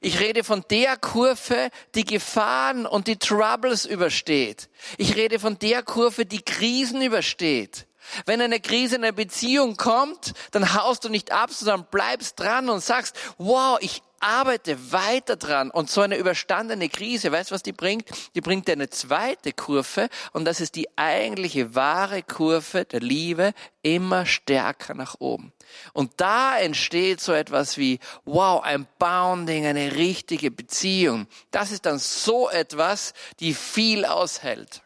Ich 0.00 0.20
rede 0.20 0.44
von 0.44 0.64
der 0.70 0.96
Kurve, 0.96 1.70
die 1.94 2.04
Gefahren 2.04 2.86
und 2.86 3.06
die 3.06 3.16
Troubles 3.16 3.86
übersteht. 3.86 4.68
Ich 4.98 5.16
rede 5.16 5.38
von 5.38 5.58
der 5.58 5.82
Kurve, 5.82 6.26
die 6.26 6.42
Krisen 6.42 7.02
übersteht. 7.02 7.86
Wenn 8.24 8.40
eine 8.40 8.60
Krise 8.60 8.96
in 8.96 9.04
einer 9.04 9.12
Beziehung 9.12 9.76
kommt, 9.76 10.32
dann 10.52 10.74
haust 10.74 11.04
du 11.04 11.08
nicht 11.08 11.32
ab, 11.32 11.50
sondern 11.50 11.86
bleibst 11.90 12.38
dran 12.38 12.68
und 12.68 12.80
sagst, 12.80 13.16
wow, 13.38 13.78
ich 13.80 14.02
arbeite 14.26 14.92
weiter 14.92 15.36
dran. 15.36 15.70
Und 15.70 15.88
so 15.88 16.00
eine 16.00 16.16
überstandene 16.16 16.88
Krise, 16.88 17.30
weißt 17.30 17.50
du, 17.50 17.54
was 17.54 17.62
die 17.62 17.72
bringt? 17.72 18.08
Die 18.34 18.40
bringt 18.40 18.66
dir 18.68 18.72
eine 18.72 18.90
zweite 18.90 19.52
Kurve 19.52 20.08
und 20.32 20.44
das 20.44 20.60
ist 20.60 20.74
die 20.74 20.88
eigentliche 20.96 21.74
wahre 21.74 22.22
Kurve 22.22 22.84
der 22.84 23.00
Liebe 23.00 23.52
immer 23.82 24.26
stärker 24.26 24.94
nach 24.94 25.16
oben. 25.20 25.52
Und 25.92 26.12
da 26.16 26.58
entsteht 26.58 27.20
so 27.20 27.32
etwas 27.32 27.78
wie, 27.78 28.00
wow, 28.24 28.62
ein 28.62 28.86
Bounding, 28.98 29.64
eine 29.64 29.94
richtige 29.94 30.50
Beziehung. 30.50 31.26
Das 31.52 31.70
ist 31.70 31.86
dann 31.86 31.98
so 31.98 32.50
etwas, 32.50 33.14
die 33.38 33.54
viel 33.54 34.04
aushält. 34.04 34.82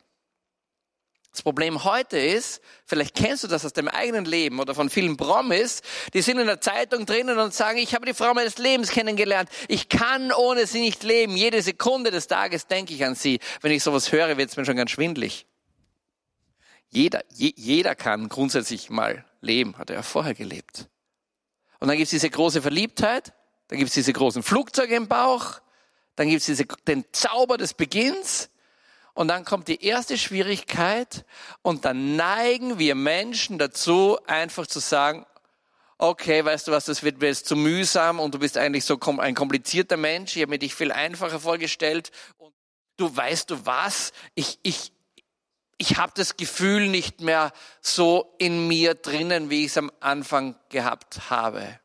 Das 1.32 1.42
Problem 1.42 1.84
heute 1.84 2.18
ist, 2.18 2.60
vielleicht 2.86 3.14
kennst 3.14 3.44
du 3.44 3.48
das 3.48 3.64
aus 3.64 3.72
dem 3.72 3.86
eigenen 3.86 4.24
Leben 4.24 4.58
oder 4.58 4.74
von 4.74 4.90
vielen 4.90 5.16
Promis, 5.16 5.80
die 6.12 6.22
sind 6.22 6.38
in 6.38 6.46
der 6.46 6.60
Zeitung 6.60 7.06
drinnen 7.06 7.38
und 7.38 7.54
sagen, 7.54 7.78
ich 7.78 7.94
habe 7.94 8.04
die 8.04 8.14
Frau 8.14 8.34
meines 8.34 8.58
Lebens 8.58 8.90
kennengelernt. 8.90 9.48
Ich 9.68 9.88
kann 9.88 10.32
ohne 10.32 10.66
sie 10.66 10.80
nicht 10.80 11.04
leben. 11.04 11.36
Jede 11.36 11.62
Sekunde 11.62 12.10
des 12.10 12.26
Tages 12.26 12.66
denke 12.66 12.94
ich 12.94 13.04
an 13.04 13.14
sie. 13.14 13.38
Wenn 13.60 13.70
ich 13.70 13.84
sowas 13.84 14.10
höre, 14.10 14.36
wird 14.38 14.50
es 14.50 14.56
mir 14.56 14.64
schon 14.64 14.76
ganz 14.76 14.90
schwindlig. 14.90 15.46
Jeder, 16.88 17.22
je, 17.28 17.52
jeder 17.54 17.94
kann 17.94 18.28
grundsätzlich 18.28 18.90
mal 18.90 19.24
leben, 19.40 19.78
hat 19.78 19.90
er 19.90 19.96
ja 19.96 20.02
vorher 20.02 20.34
gelebt. 20.34 20.88
Und 21.78 21.86
dann 21.86 21.96
gibt 21.96 22.06
es 22.06 22.10
diese 22.10 22.28
große 22.28 22.60
Verliebtheit, 22.60 23.32
dann 23.68 23.78
gibt 23.78 23.88
es 23.88 23.94
diese 23.94 24.12
großen 24.12 24.42
Flugzeuge 24.42 24.96
im 24.96 25.06
Bauch, 25.06 25.60
dann 26.16 26.28
gibt 26.28 26.46
es 26.46 26.64
den 26.88 27.04
Zauber 27.12 27.56
des 27.56 27.74
Beginns 27.74 28.50
und 29.14 29.28
dann 29.28 29.44
kommt 29.44 29.68
die 29.68 29.84
erste 29.84 30.16
Schwierigkeit 30.16 31.24
und 31.62 31.84
dann 31.84 32.16
neigen 32.16 32.78
wir 32.78 32.94
Menschen 32.94 33.58
dazu, 33.58 34.18
einfach 34.26 34.66
zu 34.66 34.78
sagen, 34.80 35.26
okay, 35.98 36.44
weißt 36.44 36.68
du 36.68 36.72
was, 36.72 36.86
das 36.86 37.02
wird 37.02 37.20
mir 37.20 37.28
jetzt 37.28 37.46
zu 37.46 37.56
mühsam 37.56 38.20
und 38.20 38.34
du 38.34 38.38
bist 38.38 38.56
eigentlich 38.56 38.84
so 38.84 38.98
ein 39.18 39.34
komplizierter 39.34 39.96
Mensch, 39.96 40.36
ich 40.36 40.42
habe 40.42 40.50
mir 40.50 40.58
dich 40.58 40.74
viel 40.74 40.92
einfacher 40.92 41.40
vorgestellt 41.40 42.10
und 42.38 42.54
du 42.96 43.14
weißt 43.14 43.50
du 43.50 43.66
was, 43.66 44.12
ich, 44.34 44.58
ich, 44.62 44.92
ich 45.76 45.96
habe 45.96 46.12
das 46.14 46.36
Gefühl 46.36 46.88
nicht 46.88 47.20
mehr 47.20 47.52
so 47.82 48.34
in 48.38 48.66
mir 48.66 48.94
drinnen, 48.94 49.50
wie 49.50 49.64
ich 49.64 49.72
es 49.72 49.78
am 49.78 49.92
Anfang 50.00 50.56
gehabt 50.70 51.30
habe. 51.30 51.80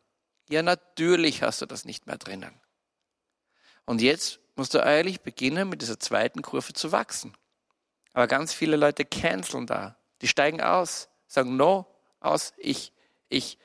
Ja, 0.50 0.62
natürlich 0.62 1.42
hast 1.42 1.62
du 1.62 1.66
das 1.66 1.86
nicht 1.86 2.08
mehr 2.08 2.18
drinnen. 2.18 2.54
Und 3.86 4.02
jetzt 4.02 4.40
musst 4.56 4.74
du 4.74 4.84
eigentlich 4.84 5.22
beginnen, 5.22 5.70
mit 5.70 5.82
dieser 5.82 6.00
zweiten 6.00 6.42
Kurve 6.42 6.74
zu 6.74 6.92
wachsen. 6.92 7.34
Aber 8.14 8.28
ganz 8.28 8.54
viele 8.54 8.78
Leute 8.78 9.04
canceln 9.04 9.68
da. 9.68 9.98
Die 10.22 10.28
steigen 10.28 10.62
aus, 10.62 11.10
sagen 11.28 11.58
no, 11.58 11.86
aus, 12.20 12.54
ich, 12.58 12.94
ich, 13.30 13.58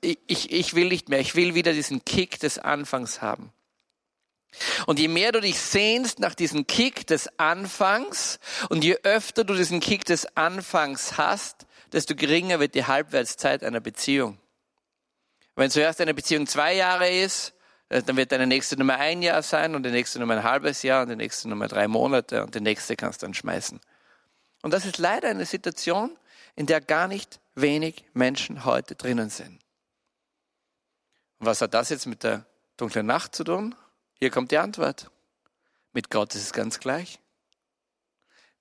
ich, 0.00 0.50
ich 0.50 0.74
will 0.74 0.88
nicht 0.88 1.08
mehr. 1.08 1.20
Ich 1.20 1.34
will 1.34 1.54
wieder 1.54 1.72
diesen 1.72 2.04
Kick 2.04 2.40
des 2.40 2.58
Anfangs 2.58 3.22
haben. 3.22 3.52
Und 4.86 4.98
je 4.98 5.08
mehr 5.08 5.30
du 5.30 5.40
dich 5.40 5.60
sehnst 5.60 6.18
nach 6.18 6.34
diesem 6.34 6.66
Kick 6.66 7.06
des 7.06 7.38
Anfangs 7.38 8.40
und 8.68 8.82
je 8.82 8.98
öfter 9.04 9.44
du 9.44 9.54
diesen 9.54 9.78
Kick 9.78 10.04
des 10.04 10.36
Anfangs 10.36 11.16
hast, 11.16 11.66
desto 11.92 12.16
geringer 12.16 12.58
wird 12.58 12.74
die 12.74 12.86
Halbwertszeit 12.86 13.62
einer 13.62 13.80
Beziehung. 13.80 14.38
Wenn 15.54 15.70
zuerst 15.70 16.00
eine 16.00 16.14
Beziehung 16.14 16.46
zwei 16.46 16.74
Jahre 16.74 17.08
ist, 17.08 17.54
dann 17.90 18.16
wird 18.16 18.30
deine 18.30 18.46
nächste 18.46 18.76
Nummer 18.76 18.98
ein 18.98 19.20
Jahr 19.20 19.42
sein 19.42 19.74
und 19.74 19.82
die 19.82 19.90
nächste 19.90 20.20
Nummer 20.20 20.34
ein 20.34 20.44
halbes 20.44 20.84
Jahr 20.84 21.02
und 21.02 21.08
die 21.08 21.16
nächste 21.16 21.48
Nummer 21.48 21.66
drei 21.66 21.88
Monate 21.88 22.44
und 22.44 22.54
die 22.54 22.60
nächste 22.60 22.94
kannst 22.94 23.20
du 23.20 23.26
dann 23.26 23.34
schmeißen. 23.34 23.80
Und 24.62 24.72
das 24.72 24.86
ist 24.86 24.98
leider 24.98 25.28
eine 25.28 25.44
Situation, 25.44 26.16
in 26.54 26.66
der 26.66 26.80
gar 26.80 27.08
nicht 27.08 27.40
wenig 27.56 28.04
Menschen 28.12 28.64
heute 28.64 28.94
drinnen 28.94 29.28
sind. 29.28 29.60
Und 31.38 31.46
was 31.46 31.60
hat 31.60 31.74
das 31.74 31.88
jetzt 31.88 32.06
mit 32.06 32.22
der 32.22 32.46
dunklen 32.76 33.06
Nacht 33.06 33.34
zu 33.34 33.42
tun? 33.42 33.74
Hier 34.20 34.30
kommt 34.30 34.52
die 34.52 34.58
Antwort. 34.58 35.10
Mit 35.92 36.10
Gott 36.10 36.34
ist 36.36 36.42
es 36.42 36.52
ganz 36.52 36.78
gleich. 36.78 37.18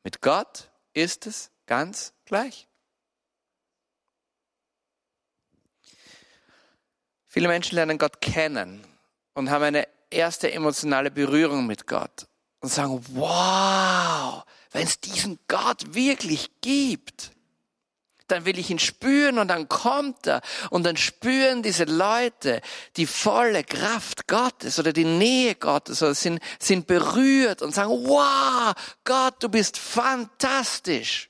Mit 0.04 0.22
Gott 0.22 0.72
ist 0.94 1.28
es 1.28 1.52
ganz 1.68 2.14
gleich. 2.26 2.68
Viele 7.28 7.48
Menschen 7.48 7.76
lernen 7.76 8.00
Gott 8.00 8.22
kennen 8.22 8.89
und 9.40 9.50
haben 9.50 9.64
eine 9.64 9.88
erste 10.10 10.52
emotionale 10.52 11.10
Berührung 11.10 11.66
mit 11.66 11.88
Gott 11.88 12.28
und 12.60 12.70
sagen, 12.70 13.02
wow, 13.14 14.44
wenn 14.72 14.84
es 14.84 15.00
diesen 15.00 15.40
Gott 15.48 15.96
wirklich 15.96 16.52
gibt, 16.62 17.32
dann 18.28 18.46
will 18.46 18.60
ich 18.60 18.70
ihn 18.70 18.80
spüren 18.80 19.40
und 19.40 19.48
dann 19.48 19.70
kommt 19.70 20.28
er 20.28 20.42
und 20.70 20.84
dann 20.84 20.98
spüren 20.98 21.64
diese 21.64 21.86
Leute 21.86 22.62
die 22.98 23.08
volle 23.08 23.64
Kraft 23.64 24.28
Gottes 24.28 24.78
oder 24.78 24.94
die 24.94 25.06
Nähe 25.06 25.56
Gottes 25.56 26.04
oder 26.04 26.14
sind, 26.14 26.40
sind 26.60 26.86
berührt 26.86 27.62
und 27.62 27.74
sagen, 27.74 27.92
wow, 27.92 28.74
Gott, 29.06 29.42
du 29.42 29.50
bist 29.50 29.78
fantastisch. 29.78 31.30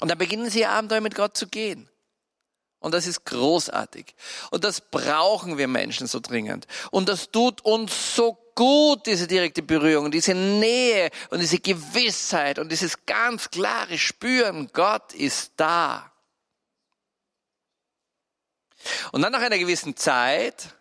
Und 0.00 0.10
dann 0.10 0.18
beginnen 0.18 0.50
sie 0.50 0.60
ihr 0.60 0.70
Abenteuer 0.70 1.00
mit 1.00 1.14
Gott 1.14 1.36
zu 1.36 1.46
gehen. 1.46 1.88
Und 2.80 2.92
das 2.92 3.06
ist 3.06 3.24
großartig. 3.26 4.14
Und 4.50 4.64
das 4.64 4.80
brauchen 4.80 5.58
wir 5.58 5.68
Menschen 5.68 6.06
so 6.06 6.18
dringend. 6.18 6.66
Und 6.90 7.08
das 7.08 7.30
tut 7.30 7.60
uns 7.60 8.16
so 8.16 8.38
gut, 8.54 9.06
diese 9.06 9.26
direkte 9.26 9.62
Berührung, 9.62 10.10
diese 10.10 10.34
Nähe 10.34 11.10
und 11.28 11.40
diese 11.40 11.58
Gewissheit 11.58 12.58
und 12.58 12.72
dieses 12.72 13.04
ganz 13.06 13.50
klare 13.50 13.98
Spüren, 13.98 14.70
Gott 14.72 15.12
ist 15.12 15.52
da. 15.56 16.10
Und 19.12 19.20
dann 19.22 19.32
nach 19.32 19.42
einer 19.42 19.58
gewissen 19.58 19.94
Zeit, 19.96 20.74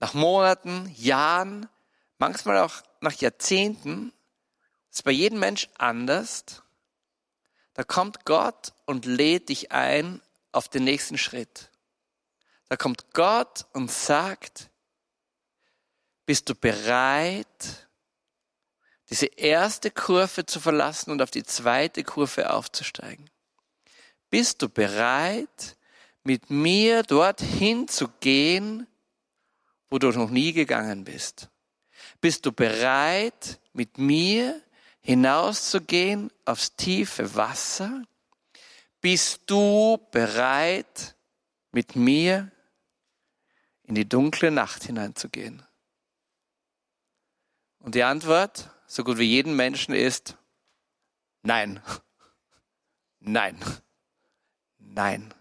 nach 0.00 0.14
Monaten, 0.14 0.92
Jahren, 0.96 1.68
manchmal 2.16 2.58
auch 2.58 2.74
nach 3.00 3.14
Jahrzehnten, 3.14 4.12
ist 4.90 5.04
bei 5.04 5.10
jedem 5.10 5.38
Mensch 5.38 5.68
anders, 5.76 6.62
da 7.74 7.84
kommt 7.84 8.24
Gott 8.24 8.72
und 8.86 9.04
lädt 9.04 9.50
dich 9.50 9.72
ein, 9.72 10.20
auf 10.52 10.68
den 10.68 10.84
nächsten 10.84 11.18
Schritt. 11.18 11.70
Da 12.68 12.76
kommt 12.76 13.12
Gott 13.12 13.66
und 13.72 13.90
sagt, 13.90 14.70
bist 16.26 16.48
du 16.48 16.54
bereit, 16.54 17.88
diese 19.10 19.26
erste 19.26 19.90
Kurve 19.90 20.44
zu 20.44 20.60
verlassen 20.60 21.10
und 21.10 21.22
auf 21.22 21.30
die 21.30 21.44
zweite 21.44 22.04
Kurve 22.04 22.50
aufzusteigen? 22.50 23.30
Bist 24.28 24.60
du 24.60 24.68
bereit, 24.68 25.76
mit 26.22 26.50
mir 26.50 27.02
dorthin 27.02 27.88
zu 27.88 28.08
gehen, 28.20 28.86
wo 29.88 29.98
du 29.98 30.10
noch 30.10 30.28
nie 30.28 30.52
gegangen 30.52 31.04
bist? 31.04 31.48
Bist 32.20 32.44
du 32.44 32.52
bereit, 32.52 33.58
mit 33.72 33.96
mir 33.96 34.60
hinauszugehen 35.00 36.30
aufs 36.44 36.76
tiefe 36.76 37.34
Wasser? 37.34 38.02
Bist 39.00 39.42
du 39.46 39.98
bereit, 40.10 41.16
mit 41.70 41.94
mir 41.94 42.50
in 43.84 43.94
die 43.94 44.08
dunkle 44.08 44.50
Nacht 44.50 44.84
hineinzugehen? 44.84 45.62
Und 47.78 47.94
die 47.94 48.02
Antwort, 48.02 48.70
so 48.86 49.04
gut 49.04 49.18
wie 49.18 49.24
jeden 49.24 49.54
Menschen, 49.54 49.94
ist 49.94 50.36
nein. 51.42 51.80
Nein. 53.20 53.58
Nein. 54.78 55.34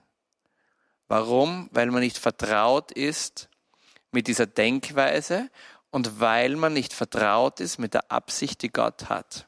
Warum? 1.08 1.70
Weil 1.72 1.88
man 1.92 2.02
nicht 2.02 2.18
vertraut 2.18 2.92
ist 2.92 3.50
mit 4.12 4.28
dieser 4.28 4.48
Denkweise 4.48 5.50
und 5.92 6.20
weil 6.20 6.56
man 6.56 6.74
nicht 6.74 6.94
vertraut 6.94 7.60
ist 7.60 7.78
mit 7.78 7.94
der 7.94 8.12
Absicht, 8.12 8.62
die 8.62 8.72
Gott 8.72 9.10
hat. 9.10 9.48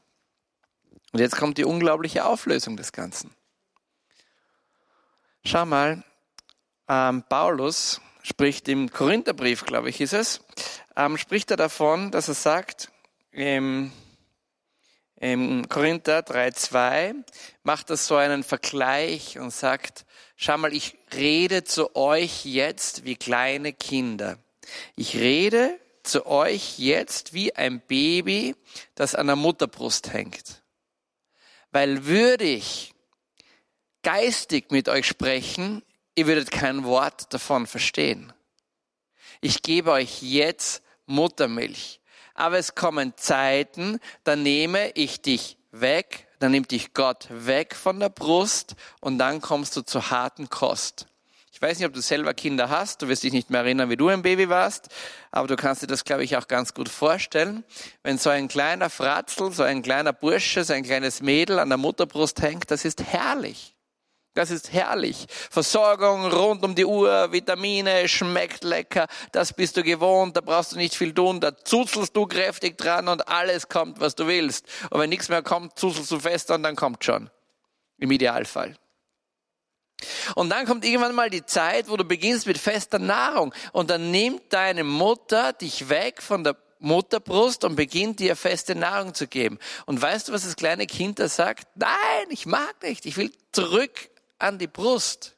Und 1.12 1.20
jetzt 1.20 1.36
kommt 1.36 1.58
die 1.58 1.64
unglaubliche 1.64 2.24
Auflösung 2.24 2.76
des 2.76 2.92
Ganzen. 2.92 3.34
Schau 5.42 5.64
mal, 5.64 6.04
ähm, 6.86 7.24
Paulus 7.26 8.02
spricht 8.22 8.68
im 8.68 8.90
Korintherbrief, 8.90 9.64
glaube 9.64 9.88
ich, 9.88 10.00
ist 10.02 10.12
es, 10.12 10.44
ähm, 10.96 11.16
spricht 11.16 11.50
er 11.50 11.56
davon, 11.56 12.10
dass 12.10 12.28
er 12.28 12.34
sagt, 12.34 12.92
im, 13.32 13.90
im 15.16 15.66
Korinther 15.66 16.20
3,2 16.20 17.14
macht 17.62 17.88
er 17.88 17.96
so 17.96 18.16
einen 18.16 18.44
Vergleich 18.44 19.38
und 19.38 19.50
sagt, 19.50 20.04
schau 20.36 20.58
mal, 20.58 20.74
ich 20.74 20.98
rede 21.14 21.64
zu 21.64 21.96
euch 21.96 22.44
jetzt 22.44 23.06
wie 23.06 23.16
kleine 23.16 23.72
Kinder. 23.72 24.38
Ich 24.94 25.16
rede 25.16 25.80
zu 26.02 26.26
euch 26.26 26.78
jetzt 26.78 27.32
wie 27.32 27.56
ein 27.56 27.80
Baby, 27.80 28.54
das 28.94 29.14
an 29.14 29.26
der 29.26 29.36
Mutterbrust 29.36 30.12
hängt. 30.12 30.62
Weil 31.70 32.04
würde 32.04 32.44
ich 32.44 32.92
geistig 34.02 34.70
mit 34.70 34.88
euch 34.88 35.06
sprechen, 35.06 35.82
ihr 36.14 36.26
würdet 36.26 36.50
kein 36.50 36.84
Wort 36.84 37.32
davon 37.32 37.66
verstehen. 37.66 38.32
Ich 39.40 39.62
gebe 39.62 39.90
euch 39.90 40.22
jetzt 40.22 40.82
Muttermilch. 41.06 42.00
Aber 42.34 42.58
es 42.58 42.74
kommen 42.74 43.14
Zeiten, 43.16 43.98
da 44.24 44.36
nehme 44.36 44.90
ich 44.92 45.20
dich 45.20 45.58
weg, 45.72 46.28
dann 46.38 46.52
nimmt 46.52 46.70
dich 46.70 46.94
Gott 46.94 47.26
weg 47.30 47.74
von 47.74 48.00
der 48.00 48.08
Brust 48.08 48.76
und 49.00 49.18
dann 49.18 49.40
kommst 49.40 49.76
du 49.76 49.82
zur 49.82 50.10
harten 50.10 50.48
Kost. 50.48 51.06
Ich 51.52 51.60
weiß 51.60 51.78
nicht, 51.78 51.86
ob 51.86 51.92
du 51.92 52.00
selber 52.00 52.32
Kinder 52.32 52.70
hast, 52.70 53.02
du 53.02 53.08
wirst 53.08 53.22
dich 53.22 53.34
nicht 53.34 53.50
mehr 53.50 53.60
erinnern, 53.60 53.90
wie 53.90 53.96
du 53.98 54.08
ein 54.08 54.22
Baby 54.22 54.48
warst, 54.48 54.88
aber 55.30 55.48
du 55.48 55.56
kannst 55.56 55.82
dir 55.82 55.86
das, 55.86 56.04
glaube 56.04 56.24
ich, 56.24 56.38
auch 56.38 56.48
ganz 56.48 56.72
gut 56.72 56.88
vorstellen. 56.88 57.64
Wenn 58.02 58.16
so 58.16 58.30
ein 58.30 58.48
kleiner 58.48 58.88
Fratzel, 58.88 59.52
so 59.52 59.62
ein 59.62 59.82
kleiner 59.82 60.14
Bursche, 60.14 60.64
so 60.64 60.72
ein 60.72 60.84
kleines 60.84 61.20
Mädel 61.20 61.58
an 61.58 61.68
der 61.68 61.76
Mutterbrust 61.76 62.40
hängt, 62.40 62.70
das 62.70 62.86
ist 62.86 63.02
herrlich. 63.02 63.74
Das 64.34 64.52
ist 64.52 64.72
herrlich. 64.72 65.26
Versorgung 65.50 66.30
rund 66.30 66.62
um 66.62 66.76
die 66.76 66.84
Uhr, 66.84 67.32
Vitamine, 67.32 68.06
schmeckt 68.06 68.62
lecker, 68.62 69.08
das 69.32 69.52
bist 69.52 69.76
du 69.76 69.82
gewohnt, 69.82 70.36
da 70.36 70.40
brauchst 70.40 70.72
du 70.72 70.76
nicht 70.76 70.94
viel 70.94 71.12
tun, 71.12 71.40
da 71.40 71.56
zuzelst 71.56 72.16
du 72.16 72.26
kräftig 72.26 72.78
dran 72.78 73.08
und 73.08 73.26
alles 73.26 73.68
kommt, 73.68 74.00
was 74.00 74.14
du 74.14 74.28
willst. 74.28 74.66
Und 74.90 75.00
wenn 75.00 75.10
nichts 75.10 75.28
mehr 75.28 75.42
kommt, 75.42 75.76
zuzelst 75.78 76.12
du 76.12 76.20
fester 76.20 76.54
und 76.54 76.62
dann 76.62 76.76
kommt 76.76 77.04
schon. 77.04 77.28
Im 77.98 78.10
Idealfall. 78.12 78.76
Und 80.36 80.48
dann 80.48 80.64
kommt 80.64 80.84
irgendwann 80.84 81.14
mal 81.14 81.28
die 81.28 81.44
Zeit, 81.44 81.88
wo 81.88 81.96
du 81.96 82.04
beginnst 82.04 82.46
mit 82.46 82.56
fester 82.56 82.98
Nahrung 82.98 83.52
und 83.72 83.90
dann 83.90 84.10
nimmt 84.12 84.52
deine 84.52 84.84
Mutter 84.84 85.52
dich 85.52 85.88
weg 85.88 86.22
von 86.22 86.44
der 86.44 86.56
Mutterbrust 86.78 87.64
und 87.64 87.76
beginnt 87.76 88.20
dir 88.20 88.36
feste 88.36 88.74
Nahrung 88.74 89.12
zu 89.12 89.26
geben. 89.26 89.58
Und 89.84 90.00
weißt 90.00 90.28
du, 90.28 90.32
was 90.32 90.44
das 90.44 90.56
kleine 90.56 90.86
Kind 90.86 91.18
da 91.18 91.28
sagt? 91.28 91.66
Nein, 91.74 91.90
ich 92.30 92.46
mag 92.46 92.82
nicht, 92.82 93.04
ich 93.04 93.18
will 93.18 93.32
zurück 93.52 94.10
an 94.40 94.58
die 94.58 94.66
Brust. 94.66 95.36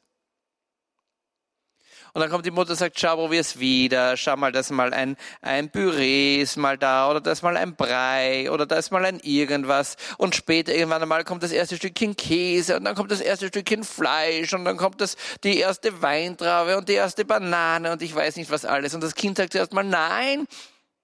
Und 2.15 2.21
dann 2.21 2.29
kommt 2.29 2.45
die 2.45 2.51
Mutter 2.51 2.71
und 2.71 2.77
sagt, 2.77 2.99
schau, 2.99 3.15
probier's 3.15 3.57
wieder, 3.57 4.15
schau 4.17 4.35
mal, 4.37 4.51
das 4.51 4.69
mal 4.69 4.93
ein, 4.93 5.17
ein 5.41 5.71
Püree 5.71 6.39
ist 6.39 6.57
mal 6.57 6.77
da, 6.77 7.09
oder 7.09 7.19
das 7.19 7.41
mal 7.41 7.57
ein 7.57 7.75
Brei, 7.75 8.51
oder 8.51 8.67
da 8.67 8.75
ist 8.75 8.91
mal 8.91 9.03
ein 9.03 9.19
irgendwas. 9.19 9.97
Und 10.19 10.35
später 10.35 10.75
irgendwann 10.75 11.01
einmal 11.01 11.23
kommt 11.23 11.41
das 11.41 11.51
erste 11.51 11.75
Stückchen 11.75 12.15
Käse, 12.15 12.77
und 12.77 12.83
dann 12.83 12.93
kommt 12.93 13.09
das 13.09 13.19
erste 13.19 13.47
Stückchen 13.47 13.83
Fleisch, 13.83 14.53
und 14.53 14.63
dann 14.63 14.77
kommt 14.77 15.01
das, 15.01 15.17
die 15.43 15.57
erste 15.57 16.03
Weintraube 16.03 16.77
und 16.77 16.87
die 16.87 16.93
erste 16.93 17.25
Banane, 17.25 17.91
und 17.91 18.03
ich 18.03 18.13
weiß 18.13 18.35
nicht 18.35 18.51
was 18.51 18.63
alles. 18.63 18.93
Und 18.93 19.01
das 19.01 19.15
Kind 19.15 19.37
sagt 19.37 19.53
zuerst 19.53 19.73
mal, 19.73 19.83
nein, 19.83 20.45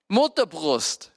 Mutterbrust. 0.09 1.11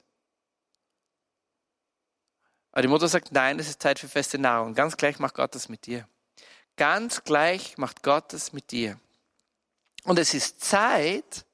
Aber 2.71 2.81
die 2.81 2.87
Mutter 2.87 3.07
sagt, 3.07 3.31
nein, 3.31 3.59
es 3.59 3.69
ist 3.69 3.79
Zeit 3.79 3.99
für 3.99 4.07
feste 4.07 4.39
Nahrung. 4.39 4.73
Ganz 4.73 4.97
gleich 4.97 5.19
macht 5.19 5.35
Gott 5.35 5.53
das 5.53 5.69
mit 5.69 5.85
dir. 5.85 6.07
Ganz 6.75 7.23
gleich 7.23 7.77
macht 7.77 8.03
Gott 8.03 8.33
das 8.33 8.53
mit 8.53 8.71
dir. 8.71 8.99
Und 10.03 10.19
es 10.19 10.33
ist 10.33 10.61
Zeit, 10.61 11.45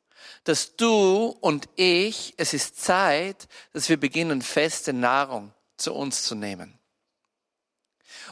dass 0.43 0.75
du 0.75 1.37
und 1.41 1.69
ich, 1.75 2.33
es 2.37 2.53
ist 2.53 2.81
Zeit, 2.81 3.47
dass 3.73 3.89
wir 3.89 3.97
beginnen, 3.97 4.41
feste 4.41 4.93
Nahrung 4.93 5.53
zu 5.77 5.93
uns 5.93 6.23
zu 6.23 6.35
nehmen. 6.35 6.79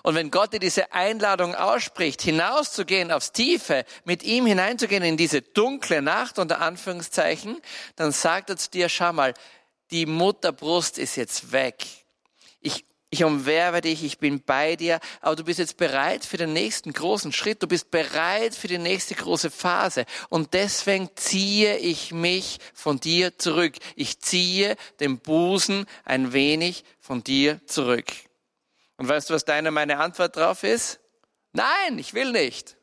Und 0.04 0.16
wenn 0.16 0.32
Gott 0.32 0.54
dir 0.54 0.60
diese 0.60 0.94
Einladung 0.94 1.56
ausspricht, 1.56 2.22
hinauszugehen 2.22 3.12
aufs 3.12 3.32
Tiefe, 3.32 3.84
mit 4.06 4.24
ihm 4.24 4.46
hineinzugehen 4.46 5.04
in 5.04 5.18
diese 5.18 5.42
dunkle 5.42 6.02
Nacht 6.02 6.40
unter 6.40 6.62
Anführungszeichen, 6.62 7.62
dann 7.96 8.12
sagt 8.12 8.50
er 8.50 8.58
zu 8.58 8.70
dir, 8.70 8.90
schau 8.90 9.14
mal, 9.14 9.34
die 9.92 10.06
Mutterbrust 10.06 10.98
ist 10.98 11.16
jetzt 11.16 11.52
weg. 11.52 11.86
Ich 13.10 13.24
umwerbe 13.24 13.80
dich, 13.80 14.04
ich 14.04 14.18
bin 14.18 14.42
bei 14.44 14.76
dir, 14.76 15.00
aber 15.22 15.38
du 15.38 15.46
bist 15.46 15.60
jetzt 15.60 15.78
bereit 15.78 16.26
für 16.26 16.36
den 16.36 16.52
nächsten 16.52 16.92
großen 16.92 17.32
Schritt, 17.32 17.64
du 17.64 17.68
bist 17.68 17.90
bereit 17.90 18.54
für 18.54 18.68
die 18.68 18.78
nächste 18.78 19.16
große 19.16 19.50
Phase 19.50 20.06
und 20.28 20.54
deswegen 20.54 21.10
ziehe 21.16 21.78
ich 21.78 22.12
mich 22.12 22.60
von 22.74 23.00
dir 23.00 23.38
zurück. 23.38 23.76
Ich 23.96 24.20
ziehe 24.20 24.76
den 25.00 25.20
Busen 25.20 25.86
ein 26.04 26.34
wenig 26.34 26.84
von 27.00 27.24
dir 27.24 27.62
zurück. 27.66 28.12
Und 28.98 29.08
weißt 29.08 29.30
du, 29.30 29.36
was 29.36 29.46
deine 29.46 29.72
meine 29.72 30.00
Antwort 30.00 30.36
drauf 30.36 30.64
ist? 30.64 31.00
Nein, 31.54 31.98
ich 32.00 32.14
will 32.14 32.34
nicht. 32.34 32.76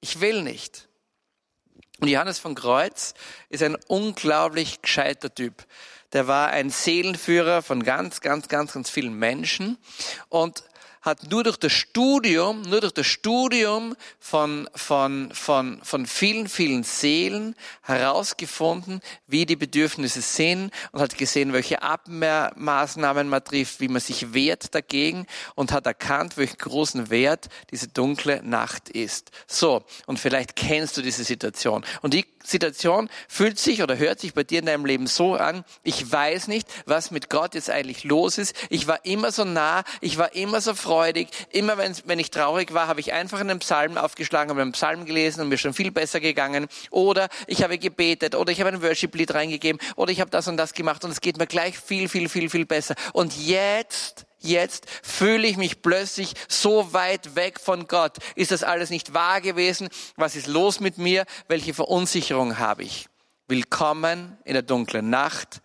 Ich 0.00 0.20
will 0.20 0.42
nicht. 0.42 0.88
Und 2.00 2.08
Johannes 2.08 2.38
von 2.38 2.54
Kreuz 2.54 3.14
ist 3.50 3.62
ein 3.62 3.76
unglaublich 3.88 4.80
gescheiter 4.80 5.34
Typ 5.34 5.66
der 6.14 6.26
war 6.28 6.48
ein 6.48 6.70
Seelenführer 6.70 7.60
von 7.60 7.82
ganz, 7.82 8.20
ganz, 8.20 8.48
ganz, 8.48 8.72
ganz 8.72 8.88
vielen 8.88 9.18
Menschen. 9.18 9.76
Und 10.28 10.64
hat 11.04 11.30
nur 11.30 11.44
durch 11.44 11.58
das 11.58 11.72
Studium, 11.72 12.62
nur 12.62 12.80
durch 12.80 12.94
das 12.94 13.06
Studium 13.06 13.94
von, 14.18 14.68
von, 14.74 15.30
von, 15.34 15.78
von 15.82 16.06
vielen, 16.06 16.48
vielen 16.48 16.82
Seelen 16.82 17.54
herausgefunden, 17.82 19.00
wie 19.26 19.44
die 19.44 19.56
Bedürfnisse 19.56 20.22
sind 20.22 20.72
und 20.92 21.02
hat 21.02 21.18
gesehen, 21.18 21.52
welche 21.52 21.82
Abwehrmaßnahmen 21.82 23.28
man 23.28 23.44
trifft, 23.44 23.80
wie 23.80 23.88
man 23.88 24.00
sich 24.00 24.32
wehrt 24.32 24.74
dagegen 24.74 25.26
und 25.54 25.72
hat 25.72 25.84
erkannt, 25.84 26.38
welchen 26.38 26.56
großen 26.56 27.10
Wert 27.10 27.48
diese 27.70 27.88
dunkle 27.88 28.42
Nacht 28.42 28.88
ist. 28.88 29.30
So. 29.46 29.84
Und 30.06 30.18
vielleicht 30.18 30.56
kennst 30.56 30.96
du 30.96 31.02
diese 31.02 31.24
Situation. 31.24 31.84
Und 32.00 32.14
die 32.14 32.24
Situation 32.42 33.10
fühlt 33.28 33.58
sich 33.58 33.82
oder 33.82 33.98
hört 33.98 34.20
sich 34.20 34.32
bei 34.32 34.44
dir 34.44 34.60
in 34.60 34.66
deinem 34.66 34.86
Leben 34.86 35.06
so 35.06 35.34
an, 35.34 35.64
ich 35.82 36.10
weiß 36.10 36.48
nicht, 36.48 36.68
was 36.86 37.10
mit 37.10 37.28
Gott 37.28 37.54
jetzt 37.54 37.70
eigentlich 37.70 38.04
los 38.04 38.38
ist. 38.38 38.54
Ich 38.70 38.86
war 38.86 39.04
immer 39.04 39.32
so 39.32 39.44
nah, 39.44 39.82
ich 40.00 40.16
war 40.16 40.34
immer 40.34 40.60
so 40.60 40.74
freudig. 40.94 41.28
Immer 41.50 41.76
wenn, 41.76 41.92
wenn 42.04 42.20
ich 42.20 42.30
traurig 42.30 42.72
war, 42.72 42.86
habe 42.86 43.00
ich 43.00 43.12
einfach 43.12 43.40
einen 43.40 43.58
Psalm 43.58 43.98
aufgeschlagen, 43.98 44.50
habe 44.50 44.62
einen 44.62 44.72
Psalm 44.72 45.04
gelesen 45.04 45.40
und 45.40 45.48
mir 45.48 45.58
schon 45.58 45.74
viel 45.74 45.90
besser 45.90 46.20
gegangen. 46.20 46.68
Oder 46.90 47.28
ich 47.48 47.64
habe 47.64 47.78
gebetet 47.78 48.36
oder 48.36 48.52
ich 48.52 48.60
habe 48.60 48.70
ein 48.70 48.80
Worship-Lied 48.80 49.34
reingegeben 49.34 49.80
oder 49.96 50.12
ich 50.12 50.20
habe 50.20 50.30
das 50.30 50.46
und 50.46 50.56
das 50.56 50.72
gemacht 50.72 51.04
und 51.04 51.10
es 51.10 51.20
geht 51.20 51.36
mir 51.36 51.48
gleich 51.48 51.76
viel, 51.76 52.08
viel, 52.08 52.28
viel, 52.28 52.48
viel 52.48 52.64
besser. 52.64 52.94
Und 53.12 53.36
jetzt 53.36 54.24
jetzt 54.38 54.86
fühle 55.02 55.48
ich 55.48 55.56
mich 55.56 55.82
plötzlich 55.82 56.34
so 56.48 56.92
weit 56.92 57.34
weg 57.34 57.58
von 57.58 57.88
Gott. 57.88 58.18
Ist 58.36 58.52
das 58.52 58.62
alles 58.62 58.90
nicht 58.90 59.14
wahr 59.14 59.40
gewesen? 59.40 59.88
Was 60.16 60.36
ist 60.36 60.46
los 60.46 60.78
mit 60.78 60.98
mir? 60.98 61.24
Welche 61.48 61.74
Verunsicherung 61.74 62.58
habe 62.58 62.84
ich? 62.84 63.08
Willkommen 63.48 64.38
in 64.44 64.52
der 64.52 64.62
dunklen 64.62 65.10
Nacht, 65.10 65.60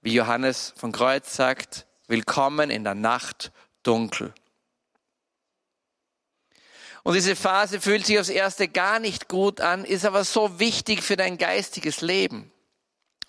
wie 0.00 0.14
Johannes 0.14 0.72
von 0.76 0.92
Kreuz 0.92 1.34
sagt, 1.36 1.86
willkommen 2.06 2.70
in 2.70 2.84
der 2.84 2.94
Nacht 2.94 3.52
dunkel. 3.82 4.32
Und 7.02 7.14
diese 7.14 7.34
Phase 7.34 7.80
fühlt 7.80 8.06
sich 8.06 8.18
aufs 8.18 8.28
erste 8.28 8.68
gar 8.68 8.98
nicht 8.98 9.28
gut 9.28 9.60
an, 9.60 9.84
ist 9.84 10.04
aber 10.04 10.24
so 10.24 10.60
wichtig 10.60 11.02
für 11.02 11.16
dein 11.16 11.36
geistiges 11.36 12.00
Leben. 12.00 12.52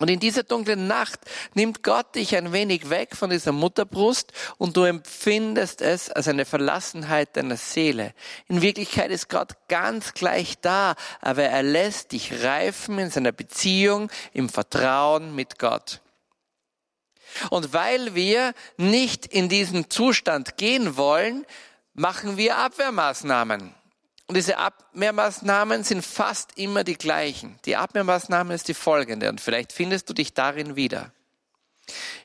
Und 0.00 0.10
in 0.10 0.18
dieser 0.18 0.42
dunklen 0.42 0.88
Nacht 0.88 1.20
nimmt 1.54 1.84
Gott 1.84 2.16
dich 2.16 2.36
ein 2.36 2.52
wenig 2.52 2.90
weg 2.90 3.14
von 3.14 3.30
dieser 3.30 3.52
Mutterbrust 3.52 4.32
und 4.58 4.76
du 4.76 4.82
empfindest 4.82 5.80
es 5.80 6.10
als 6.10 6.26
eine 6.26 6.44
Verlassenheit 6.44 7.36
deiner 7.36 7.56
Seele. 7.56 8.12
In 8.48 8.60
Wirklichkeit 8.60 9.12
ist 9.12 9.28
Gott 9.28 9.52
ganz 9.68 10.12
gleich 10.14 10.58
da, 10.60 10.96
aber 11.20 11.44
er 11.44 11.62
lässt 11.62 12.10
dich 12.10 12.42
reifen 12.42 12.98
in 12.98 13.10
seiner 13.10 13.30
Beziehung, 13.30 14.10
im 14.32 14.48
Vertrauen 14.48 15.34
mit 15.36 15.60
Gott. 15.60 16.00
Und 17.50 17.72
weil 17.72 18.16
wir 18.16 18.52
nicht 18.76 19.26
in 19.26 19.48
diesen 19.48 19.90
Zustand 19.90 20.56
gehen 20.56 20.96
wollen, 20.96 21.46
machen 21.94 22.36
wir 22.36 22.58
Abwehrmaßnahmen. 22.58 23.74
Und 24.26 24.36
diese 24.36 24.58
Abwehrmaßnahmen 24.58 25.84
sind 25.84 26.04
fast 26.04 26.58
immer 26.58 26.82
die 26.84 26.96
gleichen. 26.96 27.58
Die 27.66 27.76
Abwehrmaßnahme 27.76 28.54
ist 28.54 28.68
die 28.68 28.74
folgende 28.74 29.28
und 29.28 29.40
vielleicht 29.40 29.72
findest 29.72 30.08
du 30.08 30.14
dich 30.14 30.34
darin 30.34 30.76
wieder. 30.76 31.12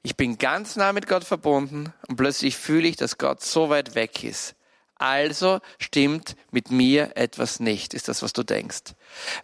Ich 0.01 0.15
bin 0.15 0.37
ganz 0.37 0.77
nah 0.77 0.93
mit 0.93 1.07
Gott 1.07 1.25
verbunden 1.25 1.93
und 2.07 2.15
plötzlich 2.15 2.55
fühle 2.55 2.87
ich, 2.87 2.95
dass 2.95 3.17
Gott 3.17 3.43
so 3.43 3.69
weit 3.69 3.95
weg 3.95 4.23
ist. 4.23 4.55
Also 4.99 5.59
stimmt 5.79 6.35
mit 6.51 6.71
mir 6.71 7.15
etwas 7.15 7.61
nicht, 7.61 7.93
ist 7.93 8.09
das, 8.09 8.21
was 8.21 8.33
du 8.33 8.43
denkst. 8.43 8.95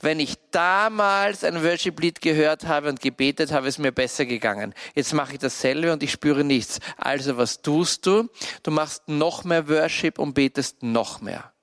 Wenn 0.02 0.20
ich 0.20 0.36
damals 0.52 1.46
ein 1.46 1.64
Worship-Lied 1.64 2.20
gehört 2.22 2.68
habe 2.68 2.90
und 2.90 3.00
gebetet 3.00 3.54
habe, 3.54 3.70
ist 3.70 3.80
mir 3.80 3.94
besser 3.94 4.26
gegangen. 4.26 4.74
Jetzt 4.96 5.14
mache 5.14 5.34
ich 5.34 5.40
dasselbe 5.40 5.94
und 5.94 6.04
ich 6.04 6.12
spüre 6.12 6.44
nichts. 6.44 6.80
Also 6.98 7.38
was 7.38 7.62
tust 7.62 8.06
du? 8.06 8.30
Du 8.64 8.72
machst 8.72 9.08
noch 9.08 9.46
mehr 9.46 9.70
Worship 9.70 10.20
und 10.20 10.34
betest 10.34 10.84
noch 10.84 11.22
mehr. 11.22 11.55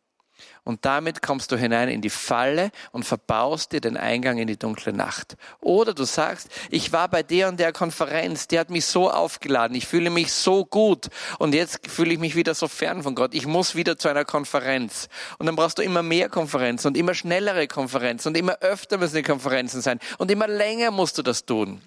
Und 0.64 0.84
damit 0.84 1.22
kommst 1.22 1.50
du 1.50 1.56
hinein 1.56 1.88
in 1.88 2.02
die 2.02 2.10
Falle 2.10 2.70
und 2.92 3.04
verbaust 3.04 3.72
dir 3.72 3.80
den 3.80 3.96
Eingang 3.96 4.38
in 4.38 4.46
die 4.46 4.56
dunkle 4.56 4.92
Nacht. 4.92 5.36
Oder 5.60 5.92
du 5.92 6.04
sagst, 6.04 6.48
ich 6.70 6.92
war 6.92 7.08
bei 7.08 7.24
der 7.24 7.48
und 7.48 7.58
der 7.58 7.72
Konferenz, 7.72 8.46
die 8.46 8.60
hat 8.60 8.70
mich 8.70 8.86
so 8.86 9.10
aufgeladen, 9.10 9.76
ich 9.76 9.86
fühle 9.86 10.10
mich 10.10 10.32
so 10.32 10.64
gut 10.64 11.08
und 11.38 11.52
jetzt 11.52 11.88
fühle 11.88 12.12
ich 12.12 12.20
mich 12.20 12.36
wieder 12.36 12.54
so 12.54 12.68
fern 12.68 13.02
von 13.02 13.16
Gott. 13.16 13.34
Ich 13.34 13.46
muss 13.46 13.74
wieder 13.74 13.98
zu 13.98 14.08
einer 14.08 14.24
Konferenz. 14.24 15.08
Und 15.38 15.46
dann 15.46 15.56
brauchst 15.56 15.78
du 15.78 15.82
immer 15.82 16.04
mehr 16.04 16.28
Konferenzen 16.28 16.88
und 16.88 16.96
immer 16.96 17.14
schnellere 17.14 17.66
Konferenzen 17.66 18.28
und 18.28 18.36
immer 18.36 18.58
öfter 18.60 18.98
müssen 18.98 19.16
die 19.16 19.22
Konferenzen 19.22 19.80
sein 19.80 19.98
und 20.18 20.30
immer 20.30 20.46
länger 20.46 20.92
musst 20.92 21.18
du 21.18 21.22
das 21.22 21.44
tun. 21.44 21.80